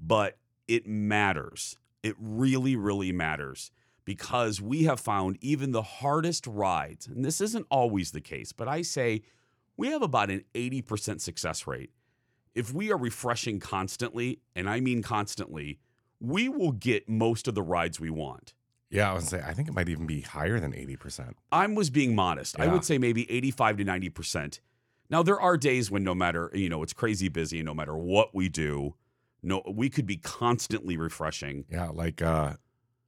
but 0.00 0.38
it 0.66 0.86
matters. 0.88 1.78
It 2.02 2.16
really, 2.18 2.74
really 2.74 3.12
matters 3.12 3.70
because 4.08 4.58
we 4.58 4.84
have 4.84 4.98
found 4.98 5.36
even 5.42 5.72
the 5.72 5.82
hardest 5.82 6.46
rides, 6.46 7.06
and 7.06 7.22
this 7.22 7.42
isn't 7.42 7.66
always 7.70 8.10
the 8.10 8.22
case, 8.22 8.52
but 8.52 8.66
I 8.66 8.80
say 8.80 9.20
we 9.76 9.88
have 9.88 10.00
about 10.00 10.30
an 10.30 10.44
80% 10.54 11.20
success 11.20 11.66
rate. 11.66 11.90
If 12.54 12.72
we 12.72 12.90
are 12.90 12.96
refreshing 12.96 13.60
constantly, 13.60 14.40
and 14.56 14.66
I 14.66 14.80
mean 14.80 15.02
constantly, 15.02 15.78
we 16.20 16.48
will 16.48 16.72
get 16.72 17.06
most 17.06 17.48
of 17.48 17.54
the 17.54 17.60
rides 17.60 18.00
we 18.00 18.08
want. 18.08 18.54
Yeah, 18.88 19.10
I 19.10 19.12
would 19.12 19.24
say 19.24 19.42
I 19.46 19.52
think 19.52 19.68
it 19.68 19.74
might 19.74 19.90
even 19.90 20.06
be 20.06 20.22
higher 20.22 20.58
than 20.58 20.74
eighty 20.74 20.96
percent. 20.96 21.36
I 21.52 21.66
was 21.66 21.90
being 21.90 22.14
modest. 22.14 22.58
I 22.58 22.66
would 22.66 22.86
say 22.86 22.96
maybe 22.96 23.30
85 23.30 23.76
to 23.76 23.84
90%. 23.84 24.60
Now 25.10 25.22
there 25.22 25.38
are 25.38 25.58
days 25.58 25.90
when 25.90 26.02
no 26.02 26.14
matter 26.14 26.50
you 26.54 26.70
know 26.70 26.82
it's 26.82 26.94
crazy 26.94 27.28
busy, 27.28 27.62
no 27.62 27.74
matter 27.74 27.94
what 27.94 28.34
we 28.34 28.48
do, 28.48 28.94
no 29.42 29.62
we 29.70 29.90
could 29.90 30.06
be 30.06 30.16
constantly 30.16 30.96
refreshing. 30.96 31.66
Yeah, 31.68 31.90
like 31.90 32.22
uh 32.22 32.54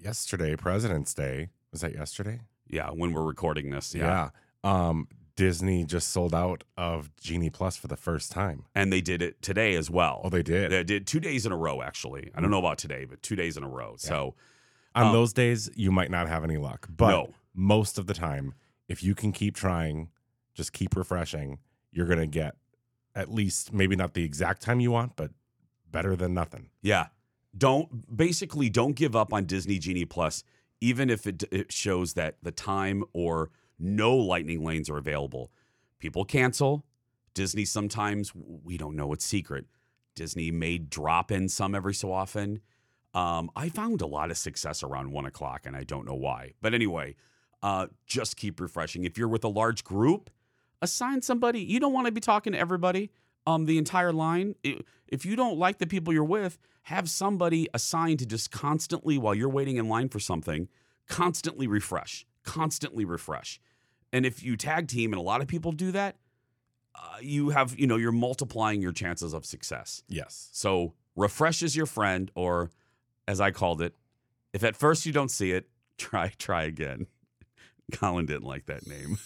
yesterday, 0.00 0.56
President's 0.56 1.14
Day. 1.14 1.48
Was 1.72 1.80
that 1.82 1.94
yesterday? 1.94 2.40
Yeah, 2.68 2.90
when 2.90 3.12
we're 3.12 3.22
recording 3.24 3.70
this, 3.70 3.94
yeah. 3.94 4.30
Yeah. 4.64 4.70
Um 4.88 5.08
Disney 5.36 5.84
just 5.84 6.08
sold 6.10 6.34
out 6.34 6.64
of 6.76 7.10
Genie 7.16 7.48
Plus 7.48 7.74
for 7.76 7.86
the 7.88 7.96
first 7.96 8.30
time. 8.30 8.64
and 8.74 8.92
they 8.92 9.00
did 9.00 9.22
it 9.22 9.40
today 9.40 9.74
as 9.74 9.88
well. 9.88 10.20
Oh, 10.24 10.28
they 10.28 10.42
did. 10.42 10.70
They 10.70 10.84
did 10.84 11.06
two 11.06 11.20
days 11.20 11.46
in 11.46 11.52
a 11.52 11.56
row 11.56 11.80
actually. 11.82 12.30
I 12.34 12.40
don't 12.40 12.50
know 12.50 12.58
about 12.58 12.76
today, 12.78 13.06
but 13.06 13.22
two 13.22 13.36
days 13.36 13.56
in 13.56 13.62
a 13.64 13.68
row. 13.68 13.94
So 13.96 14.34
On 14.94 15.06
Um, 15.06 15.12
those 15.12 15.32
days, 15.32 15.70
you 15.76 15.92
might 15.92 16.10
not 16.10 16.26
have 16.28 16.42
any 16.44 16.56
luck, 16.56 16.88
but 16.94 17.10
No. 17.10 17.34
most 17.54 17.96
of 17.96 18.06
the 18.08 18.12
time, 18.14 18.54
if 18.88 19.02
you 19.04 19.14
can 19.14 19.30
keep 19.32 19.54
trying, 19.54 20.10
just 20.52 20.72
keep 20.72 20.96
refreshing, 20.96 21.58
you're 21.92 22.06
going 22.06 22.18
to 22.18 22.26
get 22.26 22.56
at 23.14 23.32
least 23.32 23.72
maybe 23.72 23.94
not 23.96 24.14
the 24.14 24.24
exact 24.24 24.60
time 24.62 24.80
you 24.80 24.90
want, 24.90 25.14
but 25.16 25.30
better 25.90 26.16
than 26.16 26.34
nothing. 26.34 26.70
yeah, 26.82 27.06
don't 27.56 28.16
basically 28.16 28.70
don't 28.70 28.94
give 28.94 29.16
up 29.16 29.32
on 29.32 29.44
Disney 29.44 29.78
Genie 29.78 30.04
Plus, 30.04 30.44
even 30.80 31.10
if 31.10 31.26
it, 31.26 31.44
it 31.50 31.72
shows 31.72 32.14
that 32.14 32.36
the 32.42 32.52
time 32.52 33.04
or 33.12 33.50
no 33.78 34.16
lightning 34.16 34.64
lanes 34.64 34.88
are 34.88 34.98
available. 34.98 35.50
People 35.98 36.24
cancel. 36.24 36.84
Disney 37.34 37.64
sometimes 37.64 38.32
we 38.34 38.76
don't 38.76 38.96
know 38.96 39.12
it's 39.12 39.24
secret. 39.24 39.66
Disney 40.14 40.50
may 40.50 40.78
drop 40.78 41.30
in 41.30 41.48
some 41.48 41.74
every 41.74 41.94
so 41.94 42.12
often. 42.12 42.60
Um, 43.14 43.50
I 43.56 43.68
found 43.68 44.00
a 44.00 44.06
lot 44.06 44.30
of 44.30 44.36
success 44.38 44.82
around 44.82 45.10
one 45.12 45.26
o'clock, 45.26 45.66
and 45.66 45.76
I 45.76 45.84
don't 45.84 46.06
know 46.06 46.14
why. 46.14 46.52
But 46.60 46.74
anyway, 46.74 47.16
uh, 47.62 47.86
just 48.06 48.36
keep 48.36 48.60
refreshing. 48.60 49.04
If 49.04 49.18
you're 49.18 49.28
with 49.28 49.44
a 49.44 49.48
large 49.48 49.82
group, 49.84 50.30
assign 50.82 51.22
somebody. 51.22 51.60
You 51.60 51.80
don't 51.80 51.92
want 51.92 52.06
to 52.06 52.12
be 52.12 52.20
talking 52.20 52.52
to 52.52 52.58
everybody 52.58 53.10
um, 53.46 53.66
the 53.66 53.78
entire 53.78 54.12
line. 54.12 54.54
I- 54.64 54.80
If 55.10 55.26
you 55.26 55.36
don't 55.36 55.58
like 55.58 55.78
the 55.78 55.86
people 55.86 56.12
you're 56.12 56.24
with, 56.24 56.58
have 56.84 57.10
somebody 57.10 57.68
assigned 57.74 58.20
to 58.20 58.26
just 58.26 58.50
constantly, 58.50 59.18
while 59.18 59.34
you're 59.34 59.48
waiting 59.48 59.76
in 59.76 59.88
line 59.88 60.08
for 60.08 60.20
something, 60.20 60.68
constantly 61.08 61.66
refresh, 61.66 62.26
constantly 62.44 63.04
refresh. 63.04 63.60
And 64.12 64.24
if 64.24 64.42
you 64.42 64.56
tag 64.56 64.88
team, 64.88 65.12
and 65.12 65.18
a 65.20 65.22
lot 65.22 65.40
of 65.40 65.48
people 65.48 65.72
do 65.72 65.92
that, 65.92 66.16
uh, 66.94 67.16
you 67.20 67.50
have, 67.50 67.78
you 67.78 67.86
know, 67.86 67.96
you're 67.96 68.12
multiplying 68.12 68.80
your 68.80 68.92
chances 68.92 69.32
of 69.34 69.44
success. 69.44 70.02
Yes. 70.08 70.48
So 70.52 70.94
refresh 71.16 71.62
is 71.62 71.76
your 71.76 71.86
friend, 71.86 72.30
or 72.34 72.70
as 73.28 73.40
I 73.40 73.50
called 73.50 73.82
it, 73.82 73.94
if 74.52 74.64
at 74.64 74.74
first 74.76 75.06
you 75.06 75.12
don't 75.12 75.30
see 75.30 75.52
it, 75.52 75.68
try 75.98 76.32
try 76.38 76.64
again. 76.64 77.06
Colin 77.92 78.26
didn't 78.26 78.44
like 78.44 78.66
that 78.66 78.86
name. 78.86 79.18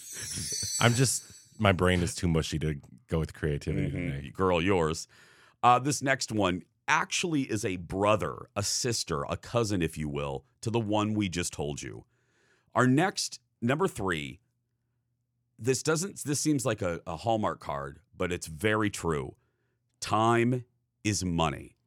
I'm 0.81 0.93
just, 0.95 1.23
my 1.59 1.71
brain 1.71 2.01
is 2.01 2.15
too 2.15 2.27
mushy 2.27 2.57
to 2.59 2.75
go 3.07 3.19
with 3.19 3.33
creativity 3.33 3.91
today. 3.91 4.27
Mhm. 4.29 4.33
Girl, 4.33 4.61
yours. 4.61 5.07
Uh, 5.65 5.79
this 5.79 6.03
next 6.03 6.31
one 6.31 6.61
actually 6.87 7.41
is 7.41 7.65
a 7.65 7.77
brother, 7.77 8.35
a 8.55 8.61
sister, 8.61 9.23
a 9.27 9.35
cousin, 9.35 9.81
if 9.81 9.97
you 9.97 10.07
will, 10.07 10.45
to 10.61 10.69
the 10.69 10.79
one 10.79 11.15
we 11.15 11.27
just 11.27 11.51
told 11.51 11.81
you. 11.81 12.05
Our 12.75 12.85
next 12.85 13.39
number 13.63 13.87
three. 13.87 14.39
This 15.57 15.81
doesn't. 15.81 16.23
This 16.23 16.39
seems 16.39 16.67
like 16.67 16.83
a, 16.83 17.01
a 17.07 17.17
hallmark 17.17 17.59
card, 17.61 17.99
but 18.15 18.31
it's 18.31 18.45
very 18.45 18.91
true. 18.91 19.35
Time 19.99 20.65
is 21.03 21.25
money. 21.25 21.77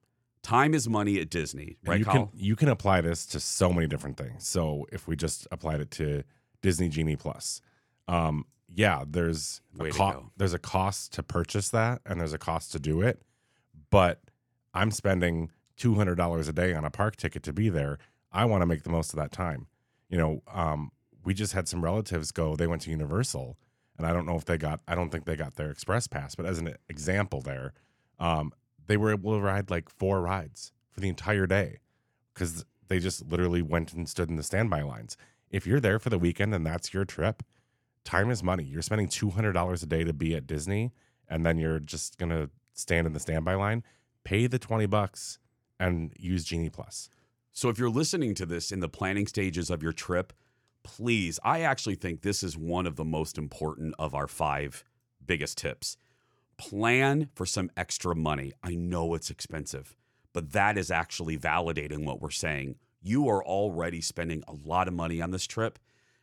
Time 0.42 0.74
is 0.74 0.88
money 0.88 1.20
at 1.20 1.30
Disney, 1.30 1.76
And 1.82 1.88
right, 1.88 1.98
you 2.00 2.04
Kyle? 2.04 2.14
can 2.14 2.28
you 2.34 2.56
can 2.56 2.68
apply 2.68 3.00
this 3.02 3.26
to 3.26 3.38
so 3.38 3.72
many 3.72 3.86
different 3.86 4.16
things. 4.16 4.48
So 4.48 4.86
if 4.90 5.06
we 5.06 5.14
just 5.14 5.46
applied 5.52 5.80
it 5.80 5.92
to 5.92 6.24
Disney 6.62 6.88
Genie 6.88 7.14
Plus, 7.14 7.60
um, 8.08 8.44
yeah, 8.74 9.04
there's 9.06 9.60
Way 9.76 9.90
to 9.90 9.96
co- 9.96 10.32
there's 10.36 10.54
a 10.54 10.58
cost 10.58 11.12
to 11.12 11.22
purchase 11.22 11.68
that, 11.68 12.00
and 12.06 12.18
there's 12.18 12.32
a 12.32 12.38
cost 12.38 12.72
to 12.72 12.80
do 12.80 13.02
it. 13.02 13.22
But 13.90 14.20
I'm 14.74 14.90
spending 14.90 15.50
two 15.76 15.94
hundred 15.94 16.16
dollars 16.16 16.48
a 16.48 16.52
day 16.52 16.74
on 16.74 16.84
a 16.84 16.90
park 16.90 17.16
ticket 17.16 17.42
to 17.44 17.52
be 17.52 17.68
there. 17.68 17.98
I 18.32 18.44
want 18.44 18.62
to 18.62 18.66
make 18.66 18.82
the 18.82 18.90
most 18.90 19.12
of 19.12 19.18
that 19.18 19.32
time. 19.32 19.66
You 20.08 20.18
know, 20.18 20.42
um, 20.52 20.90
we 21.24 21.34
just 21.34 21.52
had 21.52 21.68
some 21.68 21.82
relatives 21.82 22.32
go. 22.32 22.56
They 22.56 22.66
went 22.66 22.82
to 22.82 22.90
Universal, 22.90 23.56
and 23.96 24.06
I 24.06 24.12
don't 24.12 24.26
know 24.26 24.36
if 24.36 24.44
they 24.44 24.58
got. 24.58 24.80
I 24.86 24.94
don't 24.94 25.10
think 25.10 25.24
they 25.24 25.36
got 25.36 25.56
their 25.56 25.70
express 25.70 26.06
pass. 26.06 26.34
But 26.34 26.46
as 26.46 26.58
an 26.58 26.74
example, 26.88 27.40
there, 27.40 27.72
um, 28.18 28.52
they 28.86 28.96
were 28.96 29.12
able 29.12 29.34
to 29.34 29.40
ride 29.40 29.70
like 29.70 29.88
four 29.88 30.20
rides 30.20 30.72
for 30.90 31.00
the 31.00 31.08
entire 31.08 31.46
day 31.46 31.80
because 32.34 32.64
they 32.88 32.98
just 32.98 33.26
literally 33.30 33.62
went 33.62 33.92
and 33.92 34.08
stood 34.08 34.30
in 34.30 34.36
the 34.36 34.42
standby 34.42 34.82
lines. 34.82 35.16
If 35.50 35.66
you're 35.66 35.80
there 35.80 35.98
for 35.98 36.10
the 36.10 36.18
weekend 36.18 36.54
and 36.54 36.66
that's 36.66 36.92
your 36.92 37.04
trip, 37.04 37.42
time 38.04 38.30
is 38.30 38.42
money. 38.42 38.64
You're 38.64 38.82
spending 38.82 39.08
two 39.08 39.30
hundred 39.30 39.52
dollars 39.52 39.82
a 39.82 39.86
day 39.86 40.04
to 40.04 40.12
be 40.12 40.34
at 40.34 40.46
Disney, 40.46 40.92
and 41.28 41.44
then 41.44 41.58
you're 41.58 41.80
just 41.80 42.18
gonna 42.18 42.50
stand 42.78 43.06
in 43.06 43.12
the 43.12 43.20
standby 43.20 43.54
line. 43.54 43.82
Pay 44.24 44.46
the 44.46 44.58
twenty 44.58 44.86
bucks 44.86 45.38
and 45.80 46.12
use 46.18 46.44
Genie 46.44 46.70
Plus. 46.70 47.08
So 47.52 47.68
if 47.68 47.78
you're 47.78 47.90
listening 47.90 48.34
to 48.34 48.46
this 48.46 48.70
in 48.70 48.80
the 48.80 48.88
planning 48.88 49.26
stages 49.26 49.70
of 49.70 49.82
your 49.82 49.92
trip, 49.92 50.32
please, 50.84 51.40
I 51.42 51.62
actually 51.62 51.96
think 51.96 52.22
this 52.22 52.42
is 52.42 52.56
one 52.56 52.86
of 52.86 52.96
the 52.96 53.04
most 53.04 53.36
important 53.36 53.94
of 53.98 54.14
our 54.14 54.28
five 54.28 54.84
biggest 55.24 55.58
tips. 55.58 55.96
Plan 56.56 57.28
for 57.34 57.46
some 57.46 57.70
extra 57.76 58.14
money. 58.14 58.52
I 58.62 58.74
know 58.74 59.14
it's 59.14 59.30
expensive, 59.30 59.96
but 60.32 60.52
that 60.52 60.78
is 60.78 60.90
actually 60.90 61.36
validating 61.36 62.04
what 62.04 62.20
we're 62.20 62.30
saying. 62.30 62.76
You 63.00 63.28
are 63.28 63.44
already 63.44 64.00
spending 64.00 64.42
a 64.48 64.52
lot 64.52 64.88
of 64.88 64.94
money 64.94 65.20
on 65.20 65.30
this 65.30 65.46
trip. 65.46 65.78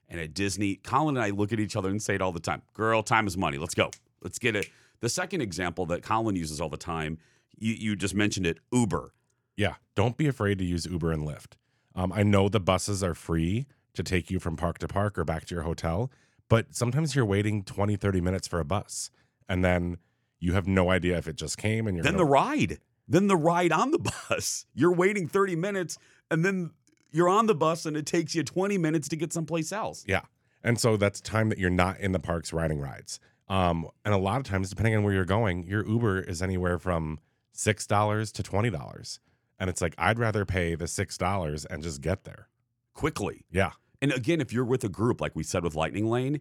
And 0.08 0.20
at 0.20 0.34
Disney, 0.34 0.76
Colin 0.76 1.18
and 1.18 1.24
I 1.24 1.32
look 1.32 1.52
at 1.52 1.60
each 1.60 1.76
other 1.76 1.90
and 1.90 2.02
say 2.02 2.16
it 2.16 2.22
all 2.22 2.32
the 2.32 2.40
time 2.40 2.62
Girl, 2.74 3.02
time 3.02 3.28
is 3.28 3.38
money. 3.38 3.58
Let's 3.58 3.76
go. 3.76 3.92
Let's 4.22 4.40
get 4.40 4.56
it. 4.56 4.70
The 5.02 5.10
second 5.10 5.42
example 5.42 5.86
that 5.88 6.02
Colin 6.04 6.36
uses 6.36 6.60
all 6.62 6.70
the 6.70 6.78
time, 6.78 7.18
you, 7.58 7.74
you 7.74 7.96
just 7.96 8.16
mentioned 8.16 8.46
it 8.46 8.60
Uber. 8.72 9.14
Yeah, 9.58 9.76
don't 9.96 10.18
be 10.18 10.28
afraid 10.28 10.58
to 10.60 10.66
use 10.66 10.86
Uber 10.86 11.12
and 11.12 11.26
Lyft. 11.28 11.54
Um, 11.96 12.12
I 12.12 12.24
know 12.24 12.50
the 12.50 12.60
buses 12.60 13.04
are 13.04 13.14
free 13.16 13.68
to 13.94 14.04
take 14.04 14.30
you 14.30 14.40
from 14.40 14.58
park 14.58 14.80
to 14.80 14.88
park 14.88 15.18
or 15.18 15.24
back 15.24 15.46
to 15.46 15.56
your 15.56 15.64
hotel, 15.64 16.12
but 16.50 16.76
sometimes 16.76 17.16
you're 17.16 17.26
waiting 17.26 17.64
20, 17.64 17.96
30 17.96 18.20
minutes 18.22 18.48
for 18.48 18.60
a 18.60 18.66
bus. 18.66 19.10
And 19.48 19.64
then 19.64 19.98
you 20.40 20.54
have 20.54 20.68
no 20.68 20.90
idea 20.90 21.18
if 21.18 21.28
it 21.28 21.38
just 21.38 21.58
came 21.58 21.88
and 21.88 21.96
you're 21.96 22.04
then 22.04 22.14
gonna- 22.14 22.26
the 22.26 22.30
ride 22.32 22.80
then 23.08 23.28
the 23.28 23.38
ride 23.38 23.72
on 23.72 23.92
the 23.92 24.00
bus 24.30 24.66
you're 24.74 24.94
waiting 24.94 25.28
30 25.28 25.56
minutes 25.56 25.98
and 26.30 26.44
then 26.44 26.72
you're 27.12 27.30
on 27.30 27.46
the 27.46 27.54
bus 27.56 27.86
and 27.86 27.96
it 27.96 28.06
takes 28.06 28.34
you 28.36 28.44
20 28.44 28.78
minutes 28.80 29.08
to 29.08 29.16
get 29.16 29.32
someplace 29.32 29.72
else 29.72 30.04
Yeah. 30.08 30.22
And 30.64 30.80
so 30.80 30.98
that's 30.98 31.22
time 31.22 31.50
that 31.50 31.60
you're 31.60 31.70
not 31.70 32.00
in 32.00 32.12
the 32.12 32.20
parks 32.20 32.52
riding 32.52 32.80
rides. 32.80 33.20
Um, 33.48 33.88
and 34.04 34.14
a 34.14 34.18
lot 34.18 34.38
of 34.38 34.44
times, 34.44 34.70
depending 34.70 34.96
on 34.96 35.04
where 35.04 35.14
you're 35.14 35.26
going, 35.26 35.64
your 35.68 35.86
Uber 35.88 36.22
is 36.22 36.42
anywhere 36.42 36.80
from 36.80 37.20
six 37.52 37.86
dollars 37.86 38.32
to 38.34 38.44
twenty 38.44 38.70
dollars. 38.70 39.20
And 39.60 39.70
it's 39.70 39.82
like 39.82 39.94
I'd 39.98 40.20
rather 40.20 40.46
pay 40.46 40.76
the 40.76 40.88
six 40.88 41.18
dollars 41.18 41.64
and 41.66 41.82
just 41.84 42.02
get 42.02 42.24
there. 42.24 42.50
quickly 42.94 43.46
Yeah. 43.52 43.72
and 44.02 44.12
again 44.14 44.40
if 44.40 44.54
you're 44.54 44.64
with 44.66 44.84
a 44.86 44.90
group 44.90 45.20
like 45.20 45.36
we 45.36 45.44
said 45.44 45.64
with 45.64 45.76
lightning 45.76 46.06
lane 46.10 46.40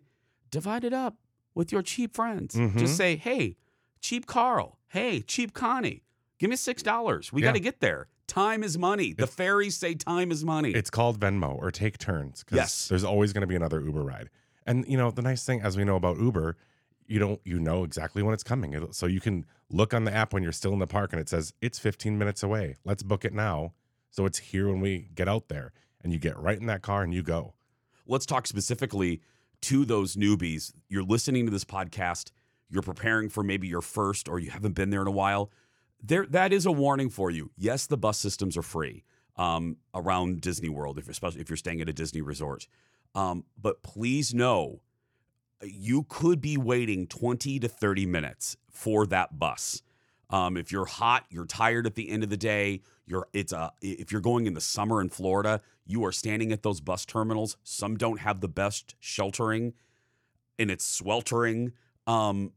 divide 0.53 0.85
it 0.85 0.93
up 0.93 1.17
with 1.53 1.73
your 1.73 1.83
cheap 1.83 2.15
friends 2.15 2.55
Mhm. 2.55 2.79
just 2.79 2.97
say 2.97 3.17
hey 3.17 3.57
cheap 4.01 4.27
carl 4.27 4.79
hey 4.89 5.21
cheap 5.21 5.53
connie 5.53 6.05
give 6.39 6.49
me 6.49 6.55
six 6.57 6.81
dollars 6.81 7.33
we 7.33 7.43
Yeah. 7.43 7.49
got 7.49 7.55
to 7.55 7.61
get 7.61 7.81
there 7.81 8.07
time 8.29 8.63
is 8.63 8.79
money 8.79 9.13
the 9.13 9.25
It's- 9.25 9.35
fairies 9.35 9.77
say 9.77 9.95
time 9.95 10.31
is 10.31 10.45
money 10.45 10.71
It's 10.71 10.91
called 10.91 11.19
Venmo 11.19 11.57
or 11.57 11.73
take 11.73 11.99
turns. 11.99 12.45
Yes. 12.53 12.87
There's 12.89 13.03
always 13.05 13.33
going 13.33 13.41
to 13.43 13.47
be 13.49 13.57
another 13.57 13.81
Uber 13.81 14.03
ride. 14.05 14.31
And 14.65 14.87
you 14.87 14.97
know, 14.97 15.11
the 15.11 15.23
nice 15.23 15.45
thing 15.45 15.61
as 15.61 15.77
we 15.77 15.83
know 15.85 15.97
about 15.97 16.19
Uber, 16.19 16.57
you 17.07 17.19
don't 17.19 17.41
you 17.45 17.59
know 17.59 17.85
exactly 17.85 18.23
when 18.23 18.35
it's 18.35 18.43
coming. 18.43 18.89
So 18.93 19.07
you 19.07 19.21
can 19.21 19.45
look 19.71 19.93
on 19.95 20.05
the 20.05 20.13
app 20.13 20.33
when 20.33 20.43
you're 20.43 20.53
still 20.53 20.73
in 20.73 20.79
the 20.79 20.87
park 20.87 21.13
and 21.13 21.21
it 21.21 21.29
says 21.29 21.53
it's 21.61 21.79
15 21.79 22.19
minutes 22.19 22.43
away. 22.43 22.77
Let's 22.85 23.03
book 23.03 23.25
it 23.25 23.33
now. 23.33 23.73
So 24.11 24.27
it's 24.27 24.39
here 24.39 24.69
when 24.69 24.81
we 24.81 25.11
get 25.15 25.29
out 25.29 25.49
there. 25.49 25.73
And 26.03 26.13
you 26.13 26.19
get 26.19 26.39
right 26.39 26.59
in 26.59 26.67
that 26.67 26.83
car 26.83 27.03
and 27.03 27.15
you 27.15 27.23
go. 27.23 27.55
let's 28.07 28.27
talk 28.27 28.47
specifically 28.47 29.23
to 29.63 29.87
those 29.87 30.17
newbies. 30.17 30.73
You're 30.91 31.03
listening 31.03 31.47
to 31.47 31.51
this 31.51 31.65
podcast, 31.65 32.31
you're 32.69 32.83
preparing 32.83 33.31
for 33.31 33.43
maybe 33.43 33.67
your 33.67 33.81
first 33.81 34.29
or 34.29 34.39
you 34.39 34.51
haven't 34.51 34.75
been 34.75 34.91
there 34.91 35.01
in 35.01 35.07
a 35.09 35.13
while. 35.13 35.51
There 36.03 36.27
that 36.27 36.53
is 36.53 36.67
a 36.67 36.73
warning 36.73 37.09
for 37.09 37.31
you. 37.31 37.51
Yes, 37.57 37.87
the 37.87 37.97
bus 37.97 38.19
systems 38.19 38.59
are 38.59 38.63
free 38.63 39.05
um, 39.37 39.79
around 39.95 40.43
Disney 40.43 40.69
World, 40.69 40.99
if 40.99 41.09
especially 41.09 41.41
if 41.41 41.49
you're 41.49 41.57
staying 41.57 41.81
at 41.81 41.89
a 41.89 41.95
Disney 41.95 42.21
resort. 42.21 42.67
Um, 43.15 43.45
but 43.61 43.83
please 43.83 44.35
know 44.35 44.81
you 45.67 46.05
could 46.09 46.41
be 46.41 46.57
waiting 46.57 47.07
20 47.07 47.59
to 47.61 47.69
30 47.69 48.07
minutes 48.07 48.57
for 48.71 49.07
that 49.07 49.39
bus. 49.39 49.83
Um, 50.31 50.57
if 50.57 50.73
you're 50.73 50.87
hot, 50.87 51.27
you're 51.31 51.47
tired 51.47 51.87
at 51.87 51.95
the 51.95 52.11
end 52.11 52.25
of 52.25 52.31
the 52.31 52.37
day. 52.37 52.81
You're 53.07 53.29
it's 53.33 53.53
a 53.53 53.73
if 53.83 54.11
you're 54.11 54.21
going 54.21 54.47
in 54.47 54.55
the 54.55 54.61
summer 54.61 55.01
in 55.01 55.11
Florida, 55.11 55.61
you 55.87 56.05
are 56.05 56.13
standing 56.13 56.51
at 56.53 56.63
those 56.63 56.81
bus 56.81 57.05
terminals. 57.05 57.57
Some 57.63 57.97
don't 57.97 58.21
have 58.21 58.41
the 58.41 58.49
best 58.49 58.95
sheltering, 58.99 59.75
and 60.59 60.71
it's 60.71 60.85
sweltering. 60.85 61.73
Um, 62.07 62.53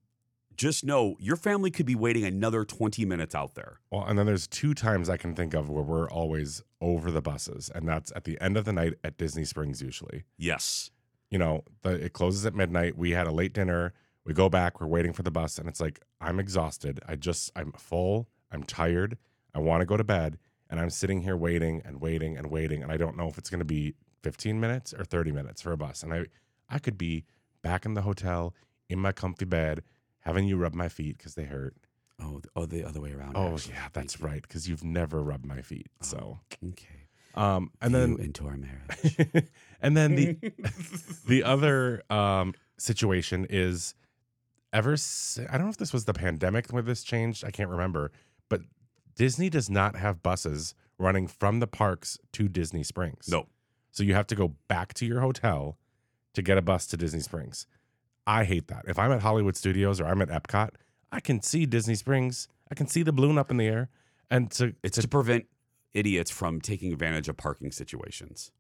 just 0.56 0.84
know 0.84 1.16
your 1.20 1.36
family 1.36 1.70
could 1.70 1.86
be 1.86 1.96
waiting 1.96 2.24
another 2.26 2.66
20 2.66 3.06
minutes 3.06 3.36
out 3.36 3.54
there. 3.54 3.80
Well, 3.92 4.04
and 4.06 4.18
then 4.18 4.26
there's 4.26 4.48
two 4.48 4.74
times 4.74 5.08
I 5.08 5.18
can 5.18 5.36
think 5.36 5.54
of 5.54 5.70
where 5.70 5.84
we're 5.84 6.10
always 6.10 6.64
over 6.82 7.12
the 7.12 7.22
buses, 7.22 7.70
and 7.76 7.88
that's 7.88 8.12
at 8.16 8.24
the 8.24 8.40
end 8.42 8.58
of 8.58 8.66
the 8.66 8.74
night 8.74 8.94
at 9.04 9.18
Disney 9.18 9.46
Springs 9.46 9.82
usually. 9.82 10.24
Yes. 10.38 10.90
You 11.30 11.38
know, 11.40 11.64
the, 11.82 11.92
it 12.06 12.14
closes 12.14 12.46
at 12.46 12.56
midnight. 12.56 12.98
We 12.98 13.12
had 13.12 13.28
a 13.28 13.32
late 13.32 13.54
dinner 13.54 13.94
We 14.26 14.34
go 14.34 14.50
back, 14.50 14.82
we're 14.82 14.88
waiting 14.88 15.14
for 15.14 15.24
the 15.24 15.32
bus, 15.32 15.58
and 15.58 15.70
it's 15.70 15.80
like, 15.80 16.02
I'm 16.20 16.38
exhausted. 16.40 17.00
I 17.08 17.16
just, 17.16 17.50
I'm 17.56 17.72
full, 17.74 18.28
I'm 18.52 18.64
tired, 18.64 19.18
I 19.56 19.60
want 19.60 19.80
to 19.82 19.86
go 19.86 19.96
to 19.96 20.04
bed, 20.04 20.38
and 20.70 20.80
I'm 20.82 20.90
sitting 20.90 21.22
here 21.22 21.38
waiting 21.38 21.82
and 21.86 22.02
waiting 22.02 22.36
and 22.38 22.52
waiting, 22.52 22.84
and 22.84 22.92
I 22.92 22.98
don't 22.98 23.16
know 23.16 23.30
if 23.30 23.38
it's 23.38 23.50
going 23.50 23.60
to 23.60 23.66
be 23.66 23.94
15 24.24 24.60
minutes 24.60 24.94
or 24.94 25.06
30 25.06 25.32
minutes 25.32 25.62
for 25.62 25.72
a 25.72 25.78
bus. 25.78 26.04
And 26.04 26.14
I, 26.14 26.26
I 26.70 26.80
could 26.80 26.98
be 26.98 27.24
back 27.62 27.86
in 27.86 27.94
the 27.94 28.02
hotel 28.02 28.54
in 28.90 29.00
my 29.00 29.14
comfy 29.14 29.46
bed, 29.46 29.82
having 30.20 30.46
you 30.46 30.58
rub 30.58 30.74
my 30.76 30.90
feet 30.90 31.18
because 31.18 31.36
they 31.36 31.46
hurt. 31.46 31.76
Oh, 32.22 32.42
oh, 32.56 32.66
the 32.66 32.84
other 32.84 33.00
way 33.00 33.14
around. 33.14 33.34
Oh, 33.38 33.54
actually. 33.54 33.76
yeah, 33.76 33.88
that's 33.94 34.20
right, 34.20 34.42
because 34.42 34.68
you've 34.68 34.84
never 34.84 35.24
rubbed 35.24 35.46
my 35.46 35.62
feet. 35.62 35.88
Oh. 36.02 36.06
So, 36.06 36.40
Okay. 36.70 37.08
um, 37.36 37.72
and 37.82 37.94
You 37.94 38.00
then 38.00 38.18
into 38.20 38.46
our 38.48 38.58
marriage. 38.58 39.48
and 39.82 39.96
then 39.96 40.16
the 40.16 40.38
the 41.28 41.44
other 41.44 42.04
um, 42.10 42.54
situation 42.78 43.46
is 43.50 43.96
ever 44.74 44.98
si- 44.98 45.46
I 45.50 45.54
don't 45.58 45.68
know 45.68 45.72
if 45.72 45.78
this 45.78 45.94
was 45.94 46.06
the 46.06 46.14
pandemic 46.14 46.68
where 46.70 46.84
this 46.84 47.04
changed. 47.04 47.44
I 47.46 47.52
can't 47.52 47.70
remember, 47.70 48.12
but 48.50 48.62
Disney 49.16 49.50
does 49.50 49.70
not 49.70 49.96
have 49.96 50.22
buses 50.24 50.76
running 50.98 51.28
from 51.28 51.60
the 51.60 51.68
parks 51.68 52.18
to 52.34 52.48
Disney 52.48 52.84
Springs. 52.84 53.28
no. 53.30 53.48
So 53.92 54.04
you 54.04 54.14
have 54.14 54.28
to 54.28 54.36
go 54.36 54.54
back 54.68 54.94
to 54.96 55.08
your 55.08 55.22
hotel 55.22 55.80
to 56.36 56.44
get 56.44 56.56
a 56.56 56.62
bus 56.62 56.86
to 56.88 56.98
Disney 56.98 57.20
Springs. 57.20 57.66
I 58.28 58.44
hate 58.44 58.68
that. 58.68 58.86
If 58.88 59.00
I'm 59.00 59.12
at 59.12 59.24
Hollywood 59.24 59.58
Studios 59.58 60.00
or 60.00 60.06
I'm 60.06 60.22
at 60.22 60.30
Epcot, 60.30 60.70
I 61.12 61.20
can 61.20 61.42
see 61.42 61.66
Disney 61.66 61.96
Springs. 61.96 62.48
I 62.70 62.76
can 62.76 62.86
see 62.86 63.02
the 63.02 63.12
balloon 63.12 63.40
up 63.40 63.50
in 63.50 63.58
the 63.58 63.66
air. 63.66 63.90
And 64.30 64.52
to 64.52 64.76
It's 64.84 65.00
to 65.00 65.08
prevent 65.08 65.48
idiots 65.96 66.30
from 66.30 66.62
taking 66.62 66.94
advantage 66.94 67.28
of 67.28 67.38
parking 67.38 67.72
situations. 67.72 68.52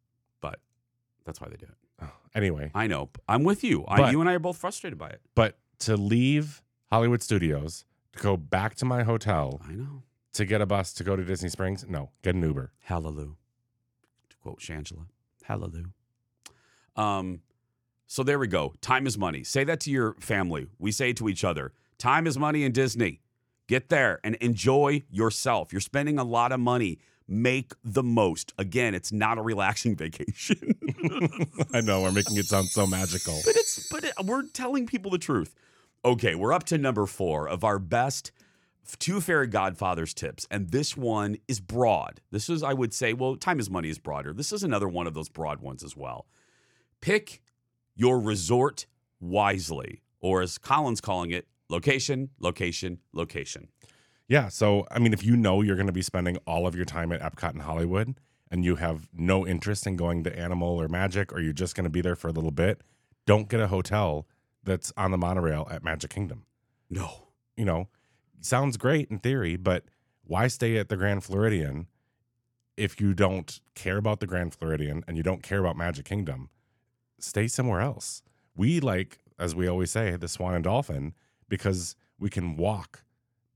That's 1.28 1.40
why 1.42 1.50
they 1.50 1.58
do 1.58 1.68
it. 1.68 2.08
anyway, 2.34 2.72
I 2.74 2.88
know. 2.88 3.10
I'm 3.28 3.44
with 3.44 3.64
you. 3.64 3.84
I, 3.88 3.98
But- 3.98 4.12
you 4.14 4.22
and 4.22 4.30
I 4.30 4.34
are 4.34 4.40
both 4.40 4.58
frustrated 4.58 4.98
by 4.98 5.10
it. 5.10 5.22
but 5.36 5.58
to 5.80 5.96
leave 5.98 6.64
Hollywood 6.90 7.22
Studios 7.22 7.86
to 8.14 8.20
go 8.24 8.36
back 8.38 8.74
to 8.76 8.86
my 8.86 9.04
hotel 9.04 9.62
I 9.68 9.74
know. 9.74 10.02
to 10.34 10.46
get 10.46 10.62
a 10.62 10.66
bus 10.66 10.94
to 10.94 11.04
go 11.04 11.16
to 11.16 11.24
Disney 11.24 11.50
Springs, 11.50 11.86
no, 11.88 12.10
get 12.24 12.34
an 12.34 12.42
Uber. 12.42 12.72
Hallelujah. 12.86 13.36
To 14.30 14.38
quote 14.38 14.60
Shangela. 14.60 15.06
Hallelujah. 15.44 15.88
Um, 16.96 17.42
so 18.08 18.24
there 18.24 18.40
we 18.40 18.48
go. 18.48 18.74
Time 18.82 19.06
is 19.06 19.18
money. 19.18 19.44
Say 19.44 19.64
that 19.66 19.80
to 19.82 19.92
your 19.92 20.16
family. 20.20 20.68
We 20.80 20.92
say 20.92 21.10
it 21.12 21.18
to 21.18 21.28
each 21.30 21.44
other. 21.44 21.74
Time 21.98 22.26
is 22.26 22.38
money 22.40 22.64
in 22.64 22.72
Disney. 22.72 23.22
Get 23.68 23.90
there 23.90 24.20
and 24.24 24.36
enjoy 24.36 25.04
yourself. 25.12 25.74
You're 25.74 25.82
spending 25.82 26.18
a 26.18 26.24
lot 26.24 26.52
of 26.54 26.60
money. 26.62 27.00
Make 27.28 27.74
the 27.84 28.04
most. 28.04 28.54
Again, 28.58 28.96
it's 28.96 29.12
not 29.12 29.38
a 29.38 29.42
relaxing 29.42 29.96
vacation. 29.98 30.76
I 31.74 31.82
know 31.82 32.02
we're 32.02 32.12
making 32.12 32.38
it 32.38 32.46
sound 32.46 32.68
so 32.68 32.88
magical. 32.88 33.40
but 33.46 33.56
it's 33.56 33.90
but 33.90 34.04
it, 34.04 34.14
we're 34.24 34.44
telling 34.44 34.86
people 34.88 35.12
the 35.12 35.18
truth. 35.18 35.54
Okay, 36.06 36.36
we're 36.36 36.54
up 36.54 36.64
to 36.66 36.78
number 36.78 37.06
four 37.06 37.48
of 37.48 37.64
our 37.64 37.80
best 37.80 38.32
two 39.00 39.20
fairy 39.20 39.48
godfathers 39.48 40.14
tips, 40.14 40.48
and 40.50 40.70
this 40.70 40.96
one 40.96 41.38
is 41.48 41.60
broad. 41.60 42.22
This 42.32 42.50
is, 42.50 42.64
I 42.64 42.74
would 42.74 42.94
say, 42.94 43.14
well, 43.14 43.36
time 43.36 43.60
is 43.60 43.70
money 43.70 43.90
is 43.90 44.00
broader. 44.00 44.34
This 44.34 44.54
is 44.54 44.64
another 44.64 44.88
one 44.88 45.08
of 45.08 45.14
those 45.14 45.28
broad 45.28 45.60
ones 45.60 45.84
as 45.84 45.98
well. 45.98 46.26
Pick 47.02 47.42
your 47.96 48.20
resort 48.20 48.86
wisely, 49.20 50.02
or 50.22 50.42
as 50.42 50.58
Colin's 50.58 51.02
calling 51.02 51.32
it, 51.32 51.48
location, 51.70 52.30
location, 52.40 53.00
location. 53.12 53.68
Yeah. 54.28 54.50
So, 54.50 54.86
I 54.92 55.00
mean, 55.00 55.14
if 55.14 55.24
you 55.24 55.38
know 55.38 55.62
you're 55.62 55.76
going 55.76 55.88
to 55.88 55.94
be 55.94 56.02
spending 56.02 56.38
all 56.46 56.68
of 56.68 56.76
your 56.76 56.86
time 56.86 57.12
at 57.12 57.22
Epcot 57.22 57.54
in 57.54 57.62
Hollywood 57.62 58.20
and 58.52 58.64
you 58.64 58.76
have 58.76 59.10
no 59.14 59.46
interest 59.46 59.88
in 59.88 59.96
going 59.96 60.24
to 60.24 60.38
Animal 60.38 60.82
or 60.82 60.88
Magic, 60.88 61.34
or 61.34 61.40
you're 61.40 61.54
just 61.54 61.76
going 61.76 61.84
to 61.84 61.90
be 61.90 62.02
there 62.02 62.16
for 62.16 62.28
a 62.28 62.32
little 62.32 62.52
bit, 62.52 62.82
don't 63.26 63.50
get 63.50 63.60
a 63.60 63.68
hotel 63.68 64.26
that's 64.64 64.94
on 64.98 65.12
the 65.12 65.18
monorail 65.18 65.68
at 65.70 65.84
Magic 65.84 66.12
Kingdom. 66.12 66.46
No, 66.90 67.28
You 67.58 67.66
know, 67.66 67.90
sounds 68.40 68.78
great 68.78 69.10
in 69.10 69.20
theory, 69.20 69.58
but 69.58 69.84
why 70.24 70.48
stay 70.48 70.78
at 70.78 70.90
the 70.90 70.96
Grand 70.96 71.24
Floridian 71.24 71.88
if 72.78 73.02
you 73.02 73.14
don't 73.14 73.60
care 73.76 73.98
about 73.98 74.20
the 74.20 74.28
Grand 74.28 74.54
Floridian 74.54 75.04
and 75.08 75.18
you 75.18 75.24
don't 75.24 75.44
care 75.44 75.60
about 75.60 75.76
Magic 75.76 76.06
Kingdom? 76.06 76.50
Stay 77.20 77.48
somewhere 77.48 77.82
else. 77.82 78.22
We 78.56 78.80
like, 78.80 79.20
as 79.40 79.56
we 79.56 79.68
always 79.68 79.92
say, 79.92 80.16
the 80.16 80.28
Swan 80.28 80.54
and 80.54 80.64
Dolphin 80.64 81.14
because 81.50 81.96
we 82.20 82.30
can 82.30 82.56
walk 82.56 83.04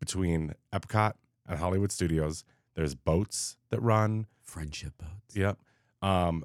between 0.01 0.55
Epcot 0.73 1.13
and 1.47 1.59
Hollywood 1.59 1.93
Studios. 1.93 2.43
There's 2.75 2.95
boats 2.95 3.55
that 3.69 3.81
run. 3.81 4.27
friendship 4.41 4.93
boats. 4.97 5.35
Yep. 5.35 5.57
Um, 6.01 6.43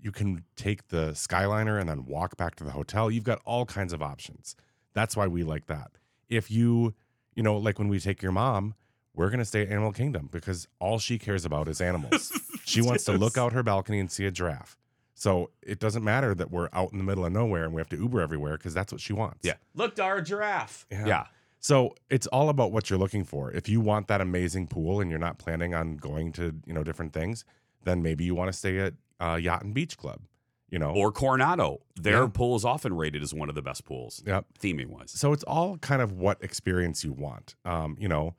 you 0.00 0.12
can 0.12 0.44
take 0.56 0.88
the 0.88 1.10
Skyliner 1.10 1.78
and 1.78 1.88
then 1.88 2.06
walk 2.06 2.38
back 2.38 2.54
to 2.56 2.64
the 2.64 2.70
hotel. 2.70 3.10
You've 3.10 3.24
got 3.24 3.40
all 3.44 3.66
kinds 3.66 3.92
of 3.92 4.00
options. 4.00 4.56
That's 4.94 5.16
why 5.16 5.26
we 5.26 5.42
like 5.42 5.66
that. 5.66 5.90
If 6.28 6.50
you, 6.50 6.94
you 7.34 7.42
know, 7.42 7.56
like 7.56 7.78
when 7.78 7.88
we 7.88 7.98
take 7.98 8.22
your 8.22 8.32
mom, 8.32 8.74
we're 9.14 9.28
going 9.28 9.40
to 9.40 9.44
stay 9.44 9.62
at 9.62 9.68
Animal 9.68 9.92
Kingdom 9.92 10.28
because 10.30 10.68
all 10.78 10.98
she 10.98 11.18
cares 11.18 11.44
about 11.44 11.68
is 11.68 11.80
animals. 11.80 12.32
she 12.64 12.80
wants 12.80 13.04
to 13.04 13.12
look 13.12 13.36
out 13.36 13.52
her 13.52 13.62
balcony 13.62 13.98
and 13.98 14.10
see 14.10 14.24
a 14.26 14.30
giraffe. 14.30 14.78
So 15.14 15.50
it 15.62 15.78
doesn't 15.78 16.04
matter 16.04 16.34
that 16.34 16.50
we're 16.50 16.68
out 16.72 16.92
in 16.92 16.98
the 16.98 17.04
middle 17.04 17.24
of 17.24 17.32
nowhere 17.32 17.64
and 17.64 17.74
we 17.74 17.80
have 17.80 17.88
to 17.90 17.96
Uber 17.96 18.20
everywhere 18.20 18.56
because 18.56 18.74
that's 18.74 18.92
what 18.92 19.00
she 19.00 19.12
wants. 19.12 19.40
Yeah. 19.42 19.54
Look, 19.74 19.94
Dar, 19.94 20.20
giraffe. 20.20 20.86
Yeah. 20.90 21.06
yeah. 21.06 21.24
So 21.64 21.94
it's 22.10 22.26
all 22.26 22.50
about 22.50 22.72
what 22.72 22.90
you're 22.90 22.98
looking 22.98 23.24
for. 23.24 23.50
If 23.50 23.70
you 23.70 23.80
want 23.80 24.06
that 24.08 24.20
amazing 24.20 24.66
pool 24.66 25.00
and 25.00 25.08
you're 25.08 25.18
not 25.18 25.38
planning 25.38 25.74
on 25.74 25.96
going 25.96 26.30
to, 26.32 26.54
you 26.66 26.74
know, 26.74 26.84
different 26.84 27.14
things, 27.14 27.46
then 27.84 28.02
maybe 28.02 28.22
you 28.22 28.34
want 28.34 28.52
to 28.52 28.52
stay 28.52 28.80
at 28.80 28.92
uh, 29.18 29.36
Yacht 29.40 29.62
and 29.62 29.72
Beach 29.72 29.96
Club. 29.96 30.20
You 30.68 30.78
know, 30.78 30.90
Or 30.90 31.10
Coronado. 31.10 31.80
Their 31.96 32.24
Yeah. 32.24 32.28
pool 32.34 32.54
is 32.56 32.66
often 32.66 32.94
rated 32.94 33.22
as 33.22 33.32
one 33.32 33.48
of 33.48 33.54
the 33.54 33.62
best 33.62 33.86
pools, 33.86 34.22
yep. 34.26 34.44
theming 34.60 34.88
wise. 34.88 35.12
So 35.12 35.32
it's 35.32 35.44
all 35.44 35.78
kind 35.78 36.02
of 36.02 36.12
what 36.12 36.36
experience 36.44 37.02
you 37.02 37.14
want. 37.14 37.54
Um, 37.64 37.96
you 37.98 38.08
know, 38.08 38.34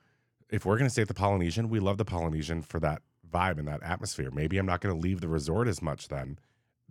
if 0.52 0.64
we're 0.64 0.78
going 0.78 0.86
to 0.86 0.92
stay 0.92 1.02
at 1.02 1.08
the 1.08 1.16
Polynesian, 1.16 1.68
we 1.68 1.80
love 1.80 1.98
the 1.98 2.06
Polynesian 2.06 2.62
for 2.62 2.80
that 2.82 3.02
vibe 3.28 3.58
and 3.58 3.68
that 3.68 3.82
atmosphere. 3.82 4.30
Maybe 4.30 4.60
I'm 4.60 4.68
not 4.68 4.82
going 4.82 4.94
to 4.94 5.02
leave 5.02 5.22
the 5.22 5.28
resort 5.30 5.68
as 5.68 5.82
much 5.82 6.10
then. 6.10 6.38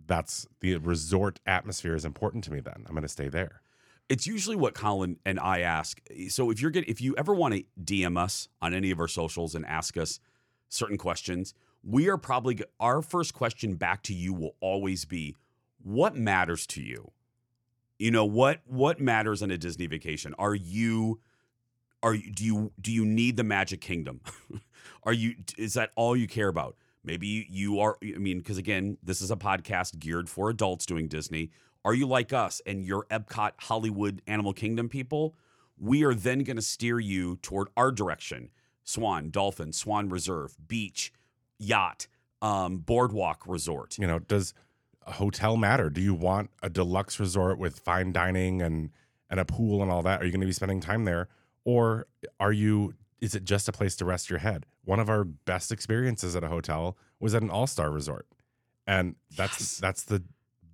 That's 0.05 0.45
the 0.59 0.75
resort 0.77 1.39
atmosphere 1.45 1.95
is 1.95 2.03
important 2.03 2.43
to 2.45 2.51
me 2.51 2.59
then. 2.59 2.83
I'm 2.87 2.91
going 2.93 3.03
to 3.03 3.07
stay 3.07 3.29
there. 3.29 3.61
It's 4.07 4.27
usually 4.27 4.55
what 4.55 4.75
Colin 4.75 5.17
and 5.25 5.39
I 5.39 5.61
ask. 5.61 5.99
So 6.29 6.51
if 6.51 6.61
you're 6.61 6.71
get 6.71 6.87
if 6.87 7.01
you 7.01 7.15
ever 7.17 7.33
want 7.33 7.55
to 7.55 7.63
DM 7.83 8.17
us 8.17 8.47
on 8.61 8.73
any 8.73 8.91
of 8.91 8.99
our 8.99 9.07
socials 9.07 9.55
and 9.55 9.65
ask 9.65 9.97
us 9.97 10.19
certain 10.69 10.97
questions, 10.97 11.53
we 11.83 12.07
are 12.09 12.17
probably 12.17 12.59
our 12.79 13.01
first 13.01 13.33
question 13.33 13.75
back 13.75 14.03
to 14.03 14.13
you 14.13 14.33
will 14.33 14.55
always 14.59 15.05
be 15.05 15.35
what 15.81 16.15
matters 16.15 16.65
to 16.67 16.81
you? 16.81 17.11
You 17.97 18.11
know, 18.11 18.25
what 18.25 18.61
what 18.65 18.99
matters 18.99 19.41
on 19.41 19.49
a 19.51 19.57
Disney 19.57 19.87
vacation? 19.87 20.35
Are 20.37 20.55
you 20.55 21.19
are 22.03 22.13
you 22.13 22.31
do 22.31 22.45
you 22.45 22.71
do 22.79 22.91
you 22.91 23.05
need 23.05 23.37
the 23.37 23.43
Magic 23.43 23.81
Kingdom? 23.81 24.21
are 25.03 25.13
you 25.13 25.35
is 25.57 25.73
that 25.73 25.91
all 25.95 26.15
you 26.15 26.27
care 26.27 26.47
about? 26.49 26.75
Maybe 27.03 27.47
you- 27.49 27.79
are 27.79 27.97
I 28.03 28.17
mean 28.17 28.41
cuz 28.41 28.57
again, 28.57 28.97
this 29.01 29.21
is 29.21 29.31
a 29.31 29.35
podcast 29.35 29.97
geared 29.97 30.29
for 30.29 30.49
adults 30.49 30.85
doing 30.85 31.07
Disney. 31.07 31.49
Are 31.85 31.93
you 31.93 32.07
like 32.07 32.33
us 32.33 32.61
and 32.65 32.83
you're 32.83 33.05
Epcot, 33.11 33.51
Hollywood, 33.59 34.23
Animal 34.25 34.53
Kingdom 34.53 34.89
people? 34.89 35.35
We 35.77 36.03
are 36.03 36.15
then 36.15 36.39
going 36.39 36.55
to 36.55 36.61
steer 36.63 36.99
you 36.99 37.35
toward 37.37 37.67
our 37.77 37.91
direction. 37.91 38.49
Swan, 38.83 39.29
Dolphin, 39.29 39.71
Swan 39.71 40.09
Reserve, 40.09 40.55
Beach, 40.67 41.13
Yacht, 41.59 42.07
um, 42.41 42.77
Boardwalk 42.79 43.43
Resort. 43.45 43.97
You 43.99 44.07
know, 44.07 44.17
does 44.19 44.53
a 45.05 45.13
hotel 45.13 45.57
matter? 45.57 45.91
Do 45.91 46.01
you 46.01 46.15
want 46.15 46.49
a 46.63 46.69
deluxe 46.69 47.19
resort 47.19 47.59
with 47.59 47.79
fine 47.79 48.11
dining 48.11 48.61
and 48.63 48.89
and 49.29 49.39
a 49.39 49.45
pool 49.45 49.81
and 49.83 49.91
all 49.91 50.01
that? 50.03 50.21
Are 50.21 50.25
you 50.25 50.31
going 50.31 50.41
to 50.41 50.47
be 50.47 50.53
spending 50.53 50.81
time 50.81 51.05
there, 51.05 51.27
or 51.65 52.07
are 52.39 52.51
you? 52.51 52.93
Is 53.21 53.35
it 53.35 53.43
just 53.45 53.67
a 53.67 53.71
place 53.71 53.95
to 53.97 54.05
rest 54.05 54.29
your 54.29 54.39
head? 54.39 54.65
One 54.83 54.99
of 54.99 55.09
our 55.09 55.23
best 55.23 55.71
experiences 55.71 56.35
at 56.35 56.43
a 56.43 56.47
hotel 56.47 56.97
was 57.19 57.33
at 57.35 57.41
an 57.43 57.49
all 57.49 57.67
star 57.67 57.91
resort, 57.91 58.27
and 58.87 59.15
that's 59.35 59.59
Yes. 59.59 59.77
that's 59.77 60.03
the 60.03 60.23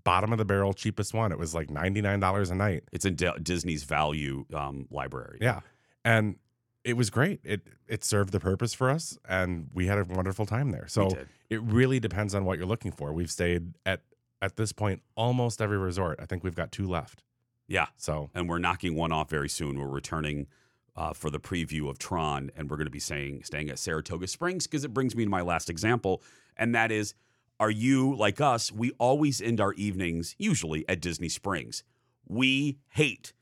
bottom 0.04 0.32
of 0.32 0.38
the 0.38 0.46
barrel 0.46 0.74
cheapest 0.74 1.14
one. 1.14 1.32
It 1.32 1.38
was 1.38 1.54
like 1.54 1.70
ninety 1.70 2.02
nine 2.02 2.20
dollars 2.20 2.50
a 2.50 2.56
night. 2.56 2.84
It's 2.92 3.06
in 3.06 3.16
D- 3.16 3.32
Disney's 3.42 3.84
value 3.84 4.46
um, 4.54 4.88
library. 4.90 5.40
Yeah, 5.42 5.62
and 6.04 6.36
it 6.84 6.94
was 6.98 7.10
great. 7.10 7.42
It 7.44 7.62
it 7.88 8.04
served 8.04 8.32
the 8.32 8.40
purpose 8.40 8.74
for 8.74 8.90
us, 8.90 9.18
and 9.28 9.70
we 9.74 9.88
had 9.88 9.98
a 9.98 10.04
wonderful 10.06 10.46
time 10.46 10.72
there. 10.72 10.88
So 10.88 11.10
it 11.50 11.62
really 11.62 12.00
depends 12.00 12.34
on 12.34 12.46
what 12.46 12.58
you're 12.58 12.68
looking 12.68 12.92
for. 12.92 13.14
We've 13.14 13.32
stayed 13.32 13.74
at 13.86 14.02
at 14.42 14.56
this 14.56 14.72
point 14.72 15.02
almost 15.16 15.62
every 15.62 15.78
resort. 15.78 16.20
I 16.22 16.26
think 16.26 16.44
we've 16.44 16.56
got 16.56 16.72
two 16.72 16.88
left. 16.88 17.24
Yeah. 17.68 17.88
So 17.98 18.30
and 18.34 18.50
we're 18.50 18.60
knocking 18.60 18.96
one 18.96 19.12
off 19.12 19.30
very 19.30 19.50
soon. 19.50 19.80
We're 19.80 19.88
returning 19.88 20.48
uh, 20.96 21.14
for 21.14 21.30
the 21.30 21.40
preview 21.40 21.90
of 21.90 21.98
Tron, 22.00 22.52
and 22.56 22.70
we're 22.70 22.78
going 22.78 22.86
to 22.88 22.92
be 22.92 23.00
saying 23.00 23.44
staying 23.44 23.70
at 23.70 23.80
Saratoga 23.80 24.28
Springs 24.28 24.68
because 24.68 24.84
it 24.84 24.94
brings 24.94 25.16
me 25.16 25.24
to 25.24 25.30
my 25.30 25.42
last 25.42 25.70
example, 25.70 26.22
and 26.58 26.76
that 26.76 26.92
is: 26.92 27.14
Are 27.62 27.70
you 27.70 28.16
like 28.16 28.42
us? 28.42 28.72
We 28.72 28.90
always 28.98 29.40
end 29.40 29.62
our 29.62 29.74
evenings 29.74 30.36
usually 30.40 30.84
at 30.90 31.00
Disney 31.00 31.30
Springs. 31.30 31.84
We 32.28 32.80
hate 32.90 33.34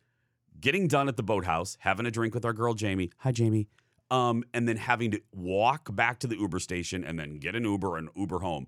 getting 0.59 0.89
done 0.89 1.07
at 1.07 1.15
the 1.15 1.23
boathouse, 1.23 1.77
having 1.79 2.05
a 2.05 2.11
drink 2.11 2.33
with 2.33 2.43
our 2.43 2.51
girl 2.51 2.73
Jamie. 2.73 3.11
Hi, 3.19 3.31
Jamie. 3.31 3.69
Um, 4.11 4.43
and 4.53 4.67
then 4.67 4.75
having 4.75 5.11
to 5.11 5.21
walk 5.31 5.95
back 5.95 6.19
to 6.19 6.27
the 6.27 6.35
Uber 6.35 6.59
station 6.59 7.05
and 7.05 7.17
then 7.17 7.37
get 7.37 7.55
an 7.55 7.63
Uber 7.63 7.95
and 7.95 8.09
Uber 8.13 8.39
home. 8.39 8.67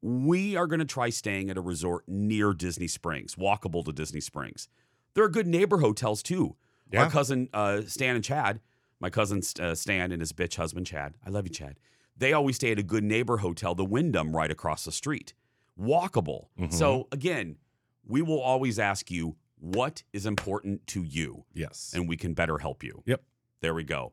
We 0.00 0.56
are 0.56 0.66
going 0.66 0.80
to 0.80 0.86
try 0.86 1.10
staying 1.10 1.50
at 1.50 1.58
a 1.58 1.60
resort 1.60 2.04
near 2.08 2.54
Disney 2.54 2.88
Springs, 2.88 3.34
walkable 3.34 3.84
to 3.84 3.92
Disney 3.92 4.22
Springs. 4.22 4.70
There 5.12 5.22
are 5.22 5.28
good 5.28 5.46
neighbor 5.46 5.80
hotels 5.80 6.22
too. 6.22 6.56
Yeah. 6.90 7.02
Our 7.02 7.10
cousin 7.10 7.50
uh, 7.52 7.82
Stan 7.82 8.14
and 8.14 8.24
Chad, 8.24 8.60
my 9.00 9.10
cousin 9.10 9.42
uh, 9.60 9.74
Stan 9.74 10.12
and 10.12 10.22
his 10.22 10.32
bitch 10.32 10.56
husband 10.56 10.86
Chad. 10.86 11.12
I 11.26 11.28
love 11.28 11.44
you, 11.44 11.52
Chad. 11.52 11.76
They 12.18 12.32
always 12.32 12.56
stay 12.56 12.72
at 12.72 12.78
a 12.78 12.82
good 12.82 13.04
neighbor 13.04 13.38
hotel, 13.38 13.74
the 13.74 13.84
Wyndham, 13.84 14.34
right 14.36 14.50
across 14.50 14.84
the 14.84 14.92
street, 14.92 15.34
walkable. 15.80 16.48
Mhm. 16.58 16.72
So 16.72 17.06
again, 17.12 17.56
we 18.04 18.22
will 18.22 18.40
always 18.40 18.78
ask 18.78 19.10
you 19.10 19.36
what 19.60 20.02
is 20.12 20.26
important 20.26 20.86
to 20.88 21.02
you, 21.02 21.44
Yes. 21.54 21.92
and 21.94 22.08
we 22.08 22.16
can 22.16 22.34
better 22.34 22.58
help 22.58 22.82
you. 22.82 23.02
Yep. 23.06 23.22
There 23.60 23.74
we 23.74 23.84
go. 23.84 24.12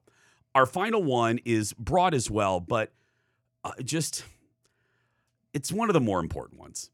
Our 0.54 0.66
final 0.66 1.04
one 1.04 1.40
is 1.46 1.74
broad 1.74 2.14
as 2.14 2.30
well, 2.32 2.60
but 2.60 2.94
uh, 3.64 3.74
just 3.84 4.24
it's 5.54 5.72
one 5.72 5.90
of 5.90 5.94
the 5.94 6.00
more 6.02 6.20
important 6.20 6.60
ones. 6.60 6.90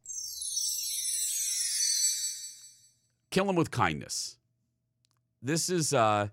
Kill 3.30 3.46
them 3.46 3.56
with 3.56 3.72
kindness. 3.72 4.38
This 5.42 5.70
is 5.70 5.94
uh 5.94 6.30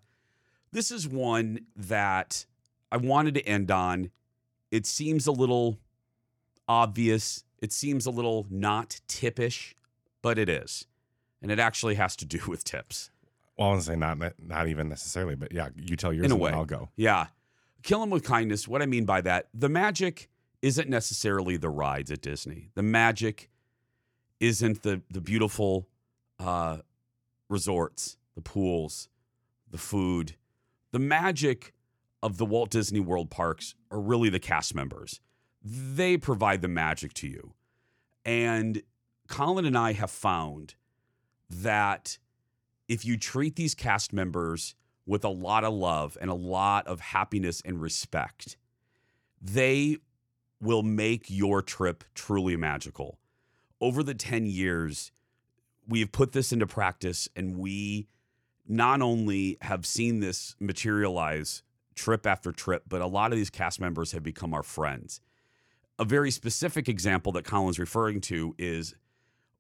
this 0.73 0.91
is 0.91 1.09
one 1.09 1.67
that 1.77 2.45
I 2.93 2.97
wanted 2.97 3.35
to 3.35 3.43
end 3.47 3.71
on. 3.71 4.11
It 4.71 4.87
seems 4.87 5.27
a 5.27 5.33
little 5.33 5.79
obvious. 6.67 7.45
It 7.61 7.73
seems 7.73 8.07
a 8.07 8.11
little 8.11 8.47
not 8.51 9.01
tippish, 9.09 9.75
but 10.23 10.39
it 10.39 10.49
is. 10.49 10.87
And 11.43 11.51
it 11.51 11.59
actually 11.59 11.95
has 11.97 12.17
to 12.17 12.25
do 12.25 12.41
with 12.49 12.65
tips. 12.65 13.11
well, 13.57 13.69
I 13.69 13.71
want 13.73 13.81
to 13.83 13.87
say 13.87 13.97
not 13.97 14.19
not 14.39 14.69
even 14.69 14.89
necessarily, 14.89 15.35
but 15.35 15.53
yeah, 15.53 15.69
you 15.77 15.97
tell 15.97 16.13
yours 16.13 16.27
In 16.27 16.33
a 16.33 16.35
and 16.35 16.43
way. 16.43 16.53
I'll 16.53 16.65
go. 16.65 16.91
Yeah. 16.97 17.27
Kill 17.83 18.01
them 18.01 18.11
with 18.11 18.25
kindness. 18.25 18.67
What 18.67 18.83
I 18.83 18.87
mean 18.87 19.05
by 19.05 19.21
that, 19.23 19.49
the 19.55 19.69
magic 19.69 20.29
isn't 20.63 20.89
necessarily 20.89 21.57
the 21.57 21.71
rides 21.71 22.11
at 22.11 22.21
Disney. 22.21 22.71
The 22.75 22.83
magic 22.83 23.49
isn't 24.41 24.83
the 24.83 25.01
the 25.11 25.21
beautiful 25.21 25.89
uh, 26.41 26.79
resorts, 27.49 28.17
the 28.35 28.41
pools, 28.43 29.09
the 29.71 29.79
food. 29.79 30.35
The 30.91 30.99
magic 30.99 31.75
of 32.23 32.39
the 32.39 32.47
Walt 32.47 32.71
Disney 32.71 33.01
World 33.01 33.31
parks 33.31 33.75
are 33.91 34.01
really 34.01 34.29
the 34.29 34.41
cast 34.41 34.75
members. 34.75 35.21
They 35.63 36.17
provide 36.17 36.63
the 36.63 36.69
magic 36.69 37.15
to 37.15 37.29
you. 37.29 37.55
And 38.25 38.83
Colin 39.29 39.65
and 39.65 39.77
I 39.77 39.93
have 39.93 40.11
found 40.11 40.75
that 41.49 42.19
if 42.89 43.05
you 43.05 43.17
treat 43.17 43.57
these 43.57 43.75
cast 43.75 44.13
members 44.13 44.75
with 45.07 45.25
a 45.25 45.29
lot 45.29 45.65
of 45.65 45.73
love 45.73 46.19
and 46.21 46.31
a 46.31 46.35
lot 46.35 46.87
of 46.87 47.01
happiness 47.01 47.63
and 47.65 47.81
respect, 47.81 48.57
they 49.41 49.99
will 50.61 50.83
make 50.83 51.27
your 51.29 51.63
trip 51.63 52.05
truly 52.15 52.57
magical. 52.57 53.19
Over 53.81 54.03
the 54.03 54.15
10 54.15 54.47
years, 54.47 55.13
we've 55.87 56.11
put 56.11 56.33
this 56.33 56.53
into 56.53 56.67
practice 56.67 57.29
and 57.37 57.57
we 57.57 58.09
not 58.67 59.01
only 59.01 59.57
have 59.63 59.87
seen 59.87 60.21
this 60.21 60.57
materialize 60.61 61.63
trip 61.99 62.27
after 62.27 62.53
trip, 62.53 62.85
but 62.89 63.01
a 63.01 63.07
lot 63.07 63.33
of 63.33 63.39
these 63.39 63.51
cast 63.51 63.81
members 63.81 64.13
have 64.13 64.23
become 64.23 64.55
our 64.55 64.63
friends. 64.63 65.21
A 65.99 66.05
very 66.05 66.31
specific 66.31 66.89
example 66.89 67.33
that 67.33 67.45
Colin's 67.45 67.79
referring 67.79 68.21
to 68.23 68.55
is 68.57 68.95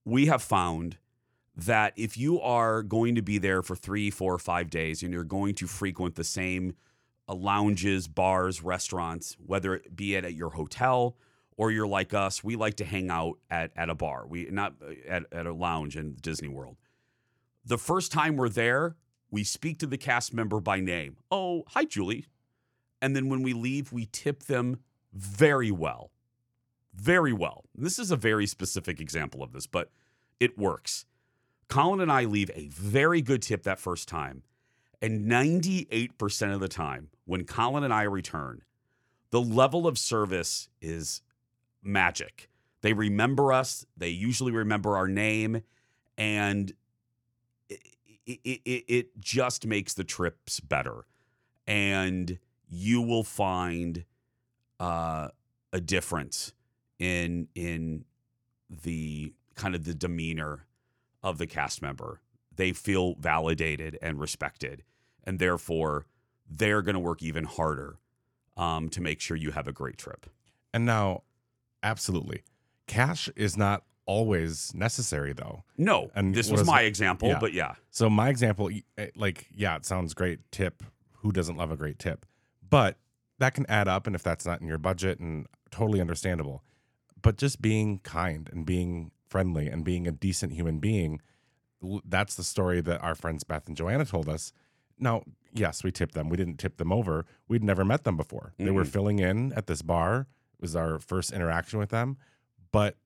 we 0.05 0.27
have 0.27 0.42
found 0.42 0.96
that 1.57 1.92
if 1.96 2.16
you 2.16 2.40
are 2.40 2.83
going 2.83 3.16
to 3.16 3.22
be 3.22 3.38
there 3.38 3.62
for 3.62 3.74
three, 3.74 4.11
four, 4.11 4.33
or 4.35 4.38
five 4.38 4.70
days 4.70 5.03
and 5.03 5.12
you're 5.12 5.24
going 5.24 5.55
to 5.57 5.66
frequent 5.66 6.14
the 6.14 6.24
same 6.24 6.74
uh, 7.29 7.35
lounges, 7.35 8.07
bars, 8.07 8.62
restaurants, 8.62 9.37
whether 9.44 9.74
it 9.74 9.96
be 9.96 10.14
it 10.14 10.24
at 10.24 10.35
your 10.35 10.51
hotel 10.51 11.16
or 11.57 11.72
you're 11.72 11.88
like 11.88 12.14
us, 12.14 12.44
we 12.44 12.55
like 12.55 12.74
to 12.74 12.85
hang 12.85 13.11
out 13.11 13.38
at, 13.51 13.72
at 13.74 13.90
a 13.90 13.94
bar. 13.94 14.24
We 14.27 14.46
not 14.51 14.74
uh, 14.81 14.92
at, 15.09 15.24
at 15.33 15.46
a 15.46 15.53
lounge 15.53 15.96
in 15.96 16.14
Disney 16.20 16.48
World. 16.48 16.77
The 17.64 17.79
first 17.79 18.12
time 18.12 18.37
we're 18.37 18.48
there, 18.48 18.94
we 19.30 19.44
speak 19.44 19.78
to 19.78 19.86
the 19.86 19.98
cast 19.98 20.32
member 20.32 20.60
by 20.60 20.80
name. 20.80 21.16
Oh, 21.30 21.64
hi, 21.68 21.84
Julie. 21.84 22.26
And 23.00 23.14
then 23.14 23.28
when 23.28 23.42
we 23.42 23.52
leave, 23.52 23.92
we 23.92 24.06
tip 24.06 24.44
them 24.44 24.80
very 25.12 25.70
well. 25.70 26.10
Very 26.94 27.32
well. 27.32 27.64
This 27.74 27.98
is 27.98 28.10
a 28.10 28.16
very 28.16 28.46
specific 28.46 29.00
example 29.00 29.42
of 29.42 29.52
this, 29.52 29.66
but 29.66 29.90
it 30.40 30.58
works. 30.58 31.04
Colin 31.68 32.00
and 32.00 32.10
I 32.10 32.24
leave 32.24 32.50
a 32.54 32.68
very 32.68 33.20
good 33.22 33.42
tip 33.42 33.62
that 33.64 33.78
first 33.78 34.08
time. 34.08 34.42
And 35.00 35.30
98% 35.30 36.54
of 36.54 36.60
the 36.60 36.68
time, 36.68 37.10
when 37.24 37.44
Colin 37.44 37.84
and 37.84 37.94
I 37.94 38.02
return, 38.02 38.62
the 39.30 39.40
level 39.40 39.86
of 39.86 39.98
service 39.98 40.68
is 40.80 41.22
magic. 41.82 42.48
They 42.80 42.94
remember 42.94 43.52
us, 43.52 43.84
they 43.96 44.08
usually 44.08 44.52
remember 44.52 44.96
our 44.96 45.06
name, 45.06 45.62
and 46.16 46.72
it, 48.28 48.60
it, 48.64 48.84
it, 48.88 49.20
just 49.20 49.66
makes 49.66 49.94
the 49.94 50.04
trips 50.04 50.60
better. 50.60 51.06
And 51.66 52.38
you 52.68 53.00
will 53.00 53.24
find 53.24 54.04
uh, 54.78 55.28
a 55.72 55.80
difference 55.80 56.52
in 56.98 57.48
in 57.54 58.04
the 58.70 59.32
kind 59.54 59.74
of 59.74 59.84
the 59.84 59.94
demeanor 59.94 60.66
of 61.22 61.38
the 61.38 61.46
cast 61.46 61.82
member. 61.82 62.20
They 62.54 62.72
feel 62.72 63.14
validated 63.14 63.98
and 64.02 64.20
respected, 64.20 64.82
and 65.24 65.38
therefore 65.38 66.06
they're 66.48 66.82
going 66.82 66.94
to 66.94 67.00
work 67.00 67.22
even 67.22 67.44
harder 67.44 67.98
um, 68.56 68.88
to 68.90 69.00
make 69.00 69.20
sure 69.20 69.36
you 69.36 69.52
have 69.52 69.68
a 69.68 69.72
great 69.72 69.98
trip. 69.98 70.26
And 70.72 70.84
now, 70.84 71.22
absolutely, 71.82 72.42
cash 72.86 73.28
is 73.36 73.56
not 73.56 73.84
always 74.09 74.75
necessary 74.75 75.33
though. 75.35 75.62
No, 75.77 76.11
And 76.14 76.35
this 76.35 76.51
was 76.51 76.66
my 76.66 76.81
it? 76.83 76.87
example, 76.87 77.29
Yeah. 77.29 77.38
but 77.38 77.53
yeah, 77.53 77.75
So 77.90 78.09
my 78.11 78.31
example, 78.31 78.71
eh, 78.97 79.09
like, 79.14 79.47
yeah, 79.55 79.77
it 79.77 79.85
sounds 79.85 80.14
great. 80.14 80.40
Tip. 80.51 80.83
Who 81.18 81.31
doesn't 81.31 81.57
love 81.57 81.71
a 81.71 81.77
great 81.77 81.99
tip? 81.99 82.25
But 82.68 82.97
that 83.38 83.55
can 83.55 83.66
add 83.68 83.87
up, 83.87 84.07
and 84.07 84.16
if 84.16 84.23
that's 84.23 84.47
not 84.47 84.61
in 84.61 84.66
your 84.66 84.79
budget, 84.79 85.21
and 85.21 85.47
totally 85.71 86.01
understandable. 86.01 86.64
But 87.21 87.37
just 87.37 87.61
being 87.61 87.99
kind 88.01 88.49
and 88.53 88.64
being 88.64 89.11
friendly 89.29 89.68
and 89.68 89.85
being 89.85 90.07
a 90.09 90.12
decent 90.12 90.53
human 90.55 90.79
being, 90.79 91.21
that's 92.05 92.35
the 92.35 92.44
story 92.44 92.81
that 92.81 93.03
our 93.03 93.14
friends 93.14 93.44
Beth 93.44 93.66
and 93.68 93.77
Joanna 93.77 94.05
told 94.07 94.29
us. 94.29 94.53
Now, 94.99 95.23
yes, 95.53 95.85
we 95.85 95.92
tipped 95.92 96.14
them. 96.14 96.29
We 96.31 96.37
didn't 96.37 96.57
tip 96.59 96.79
them 96.79 96.92
over. 96.92 97.27
We'd 97.47 97.62
never 97.62 97.85
met 97.85 98.05
them 98.05 98.16
before. 98.16 98.55
They 98.59 98.71
were 98.71 98.85
filling 98.85 99.18
in 99.18 99.53
at 99.53 99.66
this 99.66 99.83
bar. 99.83 100.21
It 100.55 100.61
was 100.62 100.75
our 100.75 100.99
first 100.99 101.33
interaction 101.33 101.79
with 101.79 101.90
them. 101.90 102.16
But 102.73 102.97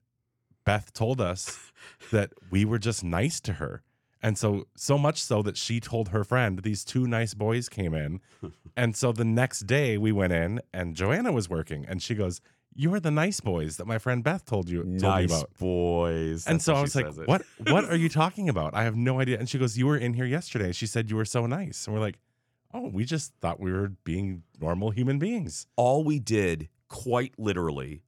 Beth 0.64 0.92
told 0.92 1.20
us 1.20 1.72
that 2.10 2.30
we 2.50 2.64
were 2.64 2.78
just 2.78 3.02
nice 3.04 3.40
to 3.40 3.54
her. 3.54 3.82
And 4.24 4.38
so, 4.38 4.68
so 4.76 4.96
much 4.98 5.20
so 5.20 5.42
that 5.42 5.56
she 5.56 5.80
told 5.80 6.10
her 6.10 6.22
friend, 6.22 6.60
these 6.60 6.84
two 6.84 7.06
nice 7.08 7.34
boys 7.34 7.68
came 7.68 7.92
in. 7.92 8.20
and 8.76 8.94
so 8.96 9.10
the 9.12 9.24
next 9.24 9.60
day 9.66 9.98
we 9.98 10.12
went 10.12 10.32
in 10.32 10.60
and 10.72 10.94
Joanna 10.94 11.32
was 11.32 11.50
working 11.50 11.84
and 11.88 12.00
she 12.00 12.14
goes, 12.14 12.40
You're 12.72 13.00
the 13.00 13.10
nice 13.10 13.40
boys 13.40 13.78
that 13.78 13.86
my 13.86 13.98
friend 13.98 14.22
Beth 14.22 14.44
told 14.44 14.68
you 14.68 14.82
told 14.84 14.92
me 14.92 14.98
nice 15.00 15.32
about. 15.32 15.58
boys. 15.58 16.46
And 16.46 16.56
That's 16.56 16.64
so 16.64 16.74
I 16.74 16.82
was 16.82 16.94
like, 16.94 17.06
it. 17.06 17.26
What 17.26 17.42
what 17.68 17.84
are 17.84 17.96
you 17.96 18.08
talking 18.22 18.48
about? 18.48 18.74
I 18.74 18.84
have 18.84 18.94
no 18.94 19.18
idea. 19.20 19.38
And 19.40 19.48
she 19.48 19.58
goes, 19.58 19.76
You 19.76 19.88
were 19.88 19.96
in 19.96 20.14
here 20.14 20.24
yesterday. 20.26 20.70
She 20.70 20.86
said 20.86 21.10
you 21.10 21.16
were 21.16 21.24
so 21.24 21.46
nice. 21.46 21.86
And 21.86 21.94
we're 21.94 22.00
like, 22.00 22.18
Oh, 22.72 22.88
we 22.92 23.04
just 23.04 23.34
thought 23.40 23.58
we 23.58 23.72
were 23.72 23.88
being 24.04 24.44
normal 24.60 24.90
human 24.92 25.18
beings. 25.18 25.66
all 25.76 26.04
we 26.04 26.18
did 26.20 26.68
quite 26.88 27.34
literally 27.38 28.02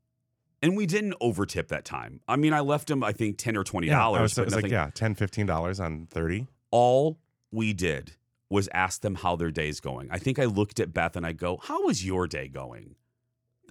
and 0.64 0.76
we 0.76 0.86
didn't 0.86 1.14
overtip 1.20 1.68
that 1.68 1.84
time 1.84 2.20
i 2.26 2.36
mean 2.36 2.52
i 2.52 2.60
left 2.60 2.90
him 2.90 3.04
i 3.04 3.12
think 3.12 3.38
10 3.38 3.56
or 3.56 3.64
20 3.64 3.86
Yeah, 3.86 3.98
I 3.98 4.02
dollars 4.02 4.36
was, 4.36 4.46
was 4.46 4.54
like, 4.54 4.70
yeah, 4.70 4.90
10 4.94 5.14
$15 5.14 5.80
on 5.84 6.06
30 6.10 6.46
all 6.70 7.18
we 7.52 7.72
did 7.72 8.12
was 8.50 8.68
ask 8.74 9.00
them 9.02 9.14
how 9.16 9.36
their 9.36 9.50
day's 9.50 9.80
going 9.80 10.08
i 10.10 10.18
think 10.18 10.38
i 10.38 10.44
looked 10.44 10.80
at 10.80 10.92
beth 10.92 11.14
and 11.16 11.24
i 11.26 11.32
go 11.32 11.58
how 11.62 11.88
is 11.88 12.04
your 12.04 12.26
day 12.26 12.48
going 12.48 12.94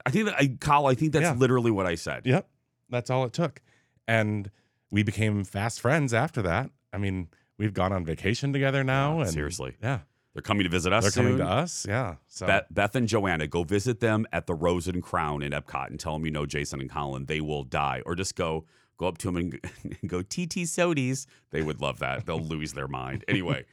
i 0.05 0.09
think 0.09 0.25
that 0.25 0.35
i 0.39 0.55
Kyle, 0.59 0.85
i 0.87 0.95
think 0.95 1.11
that's 1.13 1.23
Yeah. 1.23 1.33
literally 1.33 1.71
what 1.71 1.85
i 1.85 1.95
said 1.95 2.25
Yep. 2.25 2.47
That's 2.89 3.09
all 3.09 3.25
it 3.25 3.33
took. 3.33 3.59
And 4.07 4.51
we 4.91 5.01
became 5.01 5.43
fast 5.45 5.81
friends 5.81 6.13
after 6.13 6.43
that. 6.43 6.69
I 6.91 6.99
mean, 6.99 7.29
we've 7.57 7.73
gone 7.73 7.91
on 7.91 8.05
vacation 8.05 8.53
together 8.53 8.83
now. 8.83 9.15
Yeah, 9.17 9.23
and 9.23 9.31
seriously 9.33 9.77
Yeah. 9.81 9.99
They're 10.33 10.41
coming 10.41 10.63
to 10.63 10.69
visit 10.69 10.91
us 10.93 11.03
They're 11.03 11.23
coming 11.23 11.37
to 11.37 11.45
us. 11.47 11.85
Yeah. 11.87 12.15
So 12.27 12.47
Beth, 12.47 12.65
Beth 12.71 12.95
and 12.95 13.07
Joanna, 13.07 13.47
go 13.47 13.63
visit 13.63 13.99
them 13.99 14.25
at 14.33 14.47
the 14.47 14.55
Rose 14.55 14.87
and 14.87 15.03
Crown 15.03 15.43
in 15.43 15.51
Epcot 15.51 15.87
and 15.87 15.99
tell 15.99 16.13
them 16.13 16.25
you 16.25 16.31
know 16.31 16.45
Jason 16.45 16.81
and 16.81 16.89
Colin. 16.89 17.25
They 17.25 17.39
will 17.41 17.63
die. 17.63 18.01
Or 18.05 18.15
just 18.15 18.35
go 18.35 18.65
go 18.97 19.07
up 19.07 19.17
to 19.19 19.27
them 19.27 19.37
and, 19.37 19.59
and 19.83 19.97
go 20.09 20.21
TT 20.21 20.65
Sodies. 20.65 21.25
They 21.51 21.61
would 21.61 21.81
love 21.81 21.99
that. 21.99 22.25
They'll 22.25 22.39
lose 22.39 22.73
their 22.73 22.87
mind. 22.87 23.23
Anyway, 23.29 23.65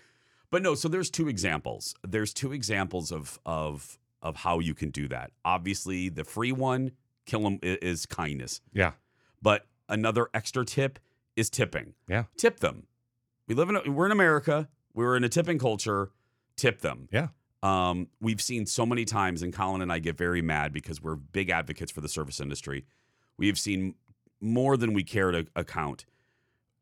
but 0.51 0.62
no. 0.62 0.75
So 0.75 0.88
there's 0.88 1.11
two 1.11 1.29
examples. 1.29 1.94
There's 2.07 2.35
two 2.35 2.53
examples 2.53 3.11
of 3.11 3.38
of 3.46 3.99
of 4.23 4.37
how 4.37 4.59
you 4.59 4.75
can 4.75 4.90
do 4.90 5.09
that. 5.09 5.31
Obviously, 5.44 6.09
the 6.11 6.25
free 6.25 6.53
one, 6.53 6.92
kill 7.27 7.40
them 7.42 7.59
is 7.62 8.05
kindness. 8.07 8.61
yeah. 8.73 8.92
But 9.42 9.66
another 9.88 10.29
extra 10.35 10.64
tip 10.66 10.99
is 11.37 11.49
tipping. 11.49 11.94
Yeah. 12.07 12.25
Tip 12.37 12.61
them. 12.61 12.87
We 13.49 13.55
live 13.55 13.70
in 13.70 13.77
a, 13.77 13.90
we're 13.90 14.05
in 14.07 14.12
America. 14.12 14.68
We're 14.92 15.16
in 15.16 15.25
a 15.25 15.29
tipping 15.31 15.59
culture. 15.59 16.11
Tip 16.61 16.83
them. 16.83 17.09
Yeah. 17.11 17.29
Um, 17.62 18.09
we've 18.20 18.40
seen 18.40 18.66
so 18.66 18.85
many 18.85 19.07
times, 19.07 19.40
and 19.40 19.51
Colin 19.51 19.81
and 19.81 19.90
I 19.90 19.99
get 19.99 20.18
very 20.18 20.42
mad 20.42 20.75
because 20.75 21.01
we're 21.01 21.16
big 21.16 21.49
advocates 21.49 21.90
for 21.90 22.03
the 22.03 22.09
service 22.09 22.38
industry. 22.38 22.85
We 23.38 23.46
have 23.46 23.59
seen 23.59 23.94
more 24.42 24.77
than 24.77 24.92
we 24.92 25.03
care 25.03 25.31
to 25.31 25.46
account. 25.57 26.05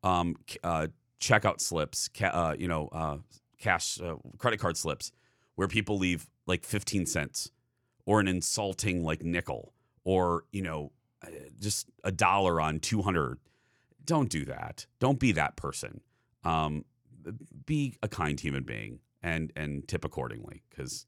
Um, 0.03 0.35
uh, 0.65 0.89
checkout 1.21 1.61
slips, 1.61 2.09
ca- 2.09 2.27
uh, 2.27 2.57
you 2.59 2.67
know, 2.67 2.89
uh, 2.89 3.19
cash, 3.61 4.01
uh, 4.01 4.17
credit 4.37 4.59
card 4.59 4.77
slips, 4.77 5.13
where 5.55 5.69
people 5.69 5.97
leave 5.97 6.27
like 6.49 6.65
15 6.65 7.07
cents 7.07 7.53
or 8.05 8.19
an 8.19 8.27
insulting 8.27 9.05
like 9.05 9.23
nickel 9.23 9.75
or, 10.03 10.43
you 10.51 10.63
know, 10.63 10.91
uh, 11.25 11.31
just 11.61 11.89
a 12.03 12.11
dollar 12.11 12.61
on 12.61 12.81
200. 12.81 13.39
Don't 14.05 14.29
do 14.29 14.45
that. 14.45 14.87
Don't 14.99 15.21
be 15.21 15.31
that 15.33 15.55
person. 15.55 16.01
Um, 16.43 16.85
be 17.65 17.97
a 18.03 18.09
kind 18.09 18.41
human 18.41 18.65
being 18.65 18.99
and 19.23 19.53
and 19.57 19.87
tip 19.89 20.05
accordingly 20.05 20.63
because 20.71 21.07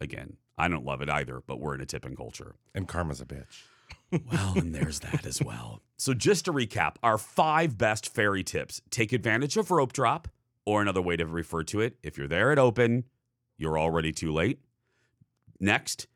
again 0.00 0.36
i 0.58 0.68
don't 0.68 0.84
love 0.84 1.00
it 1.00 1.08
either 1.10 1.40
but 1.46 1.60
we're 1.60 1.74
in 1.74 1.80
a 1.80 1.86
tipping 1.86 2.16
culture 2.16 2.54
And 2.74 2.86
karma's 2.88 3.20
a 3.20 3.26
bitch. 3.26 3.64
well, 4.32 4.54
and 4.56 4.74
there's 4.74 5.00
that 5.00 5.24
as 5.26 5.40
well. 5.42 5.80
So, 5.96 6.12
just 6.14 6.44
to 6.46 6.52
recap, 6.52 6.96
our 7.02 7.18
five 7.18 7.76
best 7.78 8.12
fairy 8.12 8.42
tips 8.44 8.80
take 8.90 9.12
advantage 9.12 9.56
of 9.56 9.70
rope 9.70 9.92
drop, 9.92 10.28
or 10.64 10.82
another 10.82 11.02
way 11.02 11.16
to 11.16 11.24
refer 11.26 11.62
to 11.64 11.80
it, 11.80 11.96
if 12.02 12.18
you're 12.18 12.26
there 12.28 12.50
at 12.52 12.58
open, 12.58 13.04
you're 13.56 13.78
already 13.78 14.12
too 14.12 14.32
late. 14.32 14.60
Next, 15.60 16.06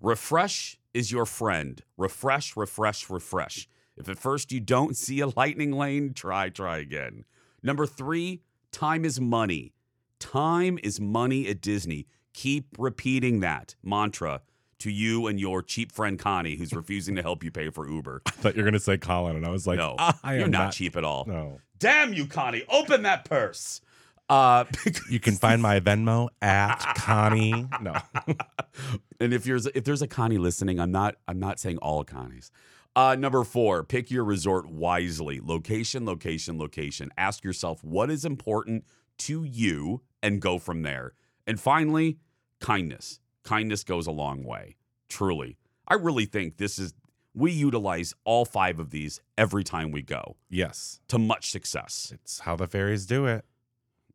refresh 0.00 0.78
is 0.92 1.12
your 1.12 1.26
friend. 1.26 1.82
Refresh, 1.96 2.56
refresh, 2.56 3.08
refresh. 3.08 3.68
If 3.96 4.08
at 4.08 4.18
first 4.18 4.50
you 4.52 4.60
don't 4.60 4.96
see 4.96 5.20
a 5.20 5.28
lightning 5.28 5.72
lane, 5.72 6.12
try, 6.14 6.48
try 6.48 6.78
again. 6.78 7.24
Number 7.62 7.86
three, 7.86 8.42
time 8.72 9.04
is 9.04 9.20
money. 9.20 9.72
Time 10.20 10.78
is 10.82 11.00
money 11.00 11.48
at 11.48 11.60
Disney. 11.60 12.06
Keep 12.32 12.76
repeating 12.78 13.40
that 13.40 13.74
mantra 13.82 14.42
to 14.78 14.90
you 14.90 15.26
and 15.26 15.40
your 15.40 15.62
cheap 15.62 15.90
friend 15.92 16.18
Connie, 16.18 16.56
who's 16.56 16.72
refusing 16.72 17.16
to 17.16 17.22
help 17.22 17.42
you 17.42 17.50
pay 17.50 17.70
for 17.70 17.88
Uber. 17.88 18.22
I 18.26 18.30
thought 18.30 18.54
you 18.56 18.62
were 18.62 18.70
gonna 18.70 18.78
say 18.80 18.96
Colin, 18.98 19.36
and 19.36 19.44
I 19.44 19.50
was 19.50 19.66
like, 19.66 19.78
no, 19.78 19.96
I 19.98 20.34
you're 20.36 20.44
am 20.44 20.50
not, 20.50 20.72
cheap 20.72 20.96
at 20.96 21.04
all. 21.04 21.24
No. 21.26 21.60
Damn 21.78 22.12
you, 22.12 22.26
Connie! 22.26 22.62
Open 22.68 23.02
that 23.02 23.24
purse. 23.24 23.80
Uh, 24.28 24.64
You 25.10 25.18
can 25.18 25.34
find 25.34 25.60
my 25.60 25.80
Venmo 25.80 26.28
at 26.40 26.76
Connie. 26.96 27.66
No. 27.80 27.94
and 29.20 29.34
if 29.34 29.44
there's 29.44 29.66
if 29.66 29.84
there's 29.84 30.02
a 30.02 30.06
Connie 30.06 30.38
listening, 30.38 30.78
I'm 30.78 30.92
not 30.92 31.16
I'm 31.26 31.40
not 31.40 31.58
saying 31.58 31.78
all 31.78 32.04
Connies. 32.04 32.50
Uh, 32.94 33.16
number 33.18 33.44
four, 33.44 33.82
pick 33.84 34.10
your 34.10 34.24
resort 34.24 34.68
wisely. 34.68 35.40
Location, 35.42 36.04
location, 36.06 36.58
location. 36.58 37.10
Ask 37.16 37.44
yourself 37.44 37.82
what 37.84 38.10
is 38.10 38.24
important 38.24 38.84
to 39.18 39.44
you 39.44 40.02
and 40.22 40.40
go 40.40 40.58
from 40.58 40.82
there. 40.82 41.14
And 41.46 41.60
finally, 41.60 42.18
kindness. 42.60 43.20
Kindness 43.44 43.84
goes 43.84 44.06
a 44.06 44.12
long 44.12 44.44
way. 44.44 44.76
Truly. 45.08 45.56
I 45.88 45.94
really 45.94 46.26
think 46.26 46.56
this 46.56 46.78
is 46.78 46.94
we 47.34 47.52
utilize 47.52 48.14
all 48.24 48.44
five 48.44 48.78
of 48.78 48.90
these 48.90 49.20
every 49.38 49.64
time 49.64 49.92
we 49.92 50.02
go 50.02 50.36
yes. 50.48 51.00
to 51.08 51.18
much 51.18 51.50
success. 51.50 52.12
It's 52.14 52.40
how 52.40 52.56
the 52.56 52.66
fairies 52.66 53.06
do 53.06 53.26
it. 53.26 53.44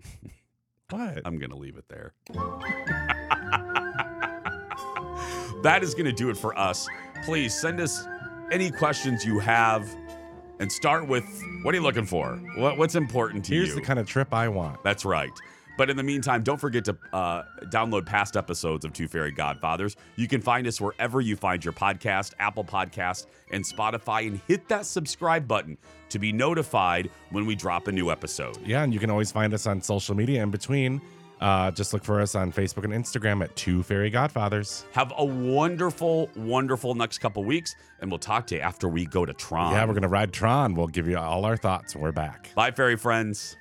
what? 0.90 1.22
I'm 1.26 1.38
going 1.38 1.52
to 1.52 1.58
leave 1.58 1.78
it 1.78 1.88
there. 1.88 2.14
that 5.64 5.80
is 5.82 5.94
going 5.94 6.06
to 6.06 6.12
do 6.12 6.30
it 6.30 6.38
for 6.38 6.58
us. 6.58 6.88
Please 7.24 7.54
send 7.60 7.80
us 7.80 8.06
any 8.52 8.70
questions 8.70 9.26
you 9.26 9.40
have 9.40 9.90
and 10.60 10.72
start 10.72 11.08
with 11.08 11.26
what 11.64 11.74
are 11.74 11.78
you 11.78 11.84
looking 11.84 12.06
for? 12.06 12.36
What, 12.58 12.78
what's 12.78 12.96
important 12.96 13.46
to 13.46 13.54
Here's 13.54 13.70
you? 13.70 13.74
Here's 13.74 13.82
the 13.82 13.88
kind 13.88 14.00
of 14.00 14.08
trip 14.08 14.34
I 14.34 14.48
want. 14.48 14.84
That's 14.84 15.06
right. 15.06 15.32
But 15.78 15.90
in 15.90 15.98
the 15.98 16.04
meantime, 16.04 16.44
don't 16.44 16.60
forget 16.60 16.86
to 16.86 16.98
uh, 17.14 17.44
download 17.66 18.06
past 18.06 18.38
episodes 18.38 18.86
of 18.86 18.94
Two 18.94 19.08
Fairy 19.08 19.32
Godfathers. 19.32 19.96
You 20.16 20.28
can 20.28 20.42
find 20.42 20.66
us 20.68 20.80
wherever 20.80 21.22
you 21.22 21.36
find 21.36 21.64
your 21.64 21.74
podcast, 21.74 22.34
Apple 22.40 22.64
Podcast, 22.64 23.28
and 23.52 23.64
Spotify, 23.64 24.28
and 24.28 24.40
hit 24.48 24.68
that 24.70 24.86
subscribe 24.86 25.48
button 25.48 25.78
to 26.10 26.20
be 26.20 26.32
notified 26.32 27.10
when 27.32 27.46
we 27.46 27.56
drop 27.56 27.88
a 27.88 27.92
new 27.92 28.10
episode. 28.12 28.58
Yeah, 28.66 28.84
and 28.84 28.94
you 28.94 29.00
can 29.00 29.10
always 29.10 29.32
find 29.32 29.54
us 29.54 29.68
on 29.68 29.82
social 29.82 30.16
media 30.16 30.42
in 30.44 30.52
between. 30.52 31.02
Uh, 31.42 31.70
just 31.70 31.94
look 31.94 32.04
for 32.04 32.22
us 32.22 32.34
on 32.34 32.52
Facebook 32.52 32.86
and 32.86 32.94
Instagram 32.94 33.44
at 33.44 33.54
Two 33.58 33.84
Fairy 33.84 34.10
Godfathers. 34.10 34.86
Have 34.94 35.12
a 35.18 35.26
wonderful, 35.26 36.30
wonderful 36.36 36.96
next 36.96 37.18
couple 37.18 37.44
weeks, 37.44 37.76
and 38.00 38.10
we'll 38.10 38.20
talk 38.20 38.48
to 38.48 38.56
you 38.56 38.62
after 38.62 38.88
we 38.88 39.06
go 39.06 39.26
to 39.26 39.34
Tron. 39.34 39.74
Yeah, 39.74 39.86
we're 39.86 39.94
gonna 39.94 40.08
ride 40.08 40.32
Tron. 40.32 40.76
We'll 40.76 40.88
give 40.88 41.08
you 41.08 41.18
all 41.18 41.44
our 41.44 41.58
thoughts 41.58 41.94
when 41.94 42.04
we're 42.04 42.14
back. 42.14 42.54
Bye, 42.56 42.72
fairy 42.72 42.96
friends. 42.96 43.58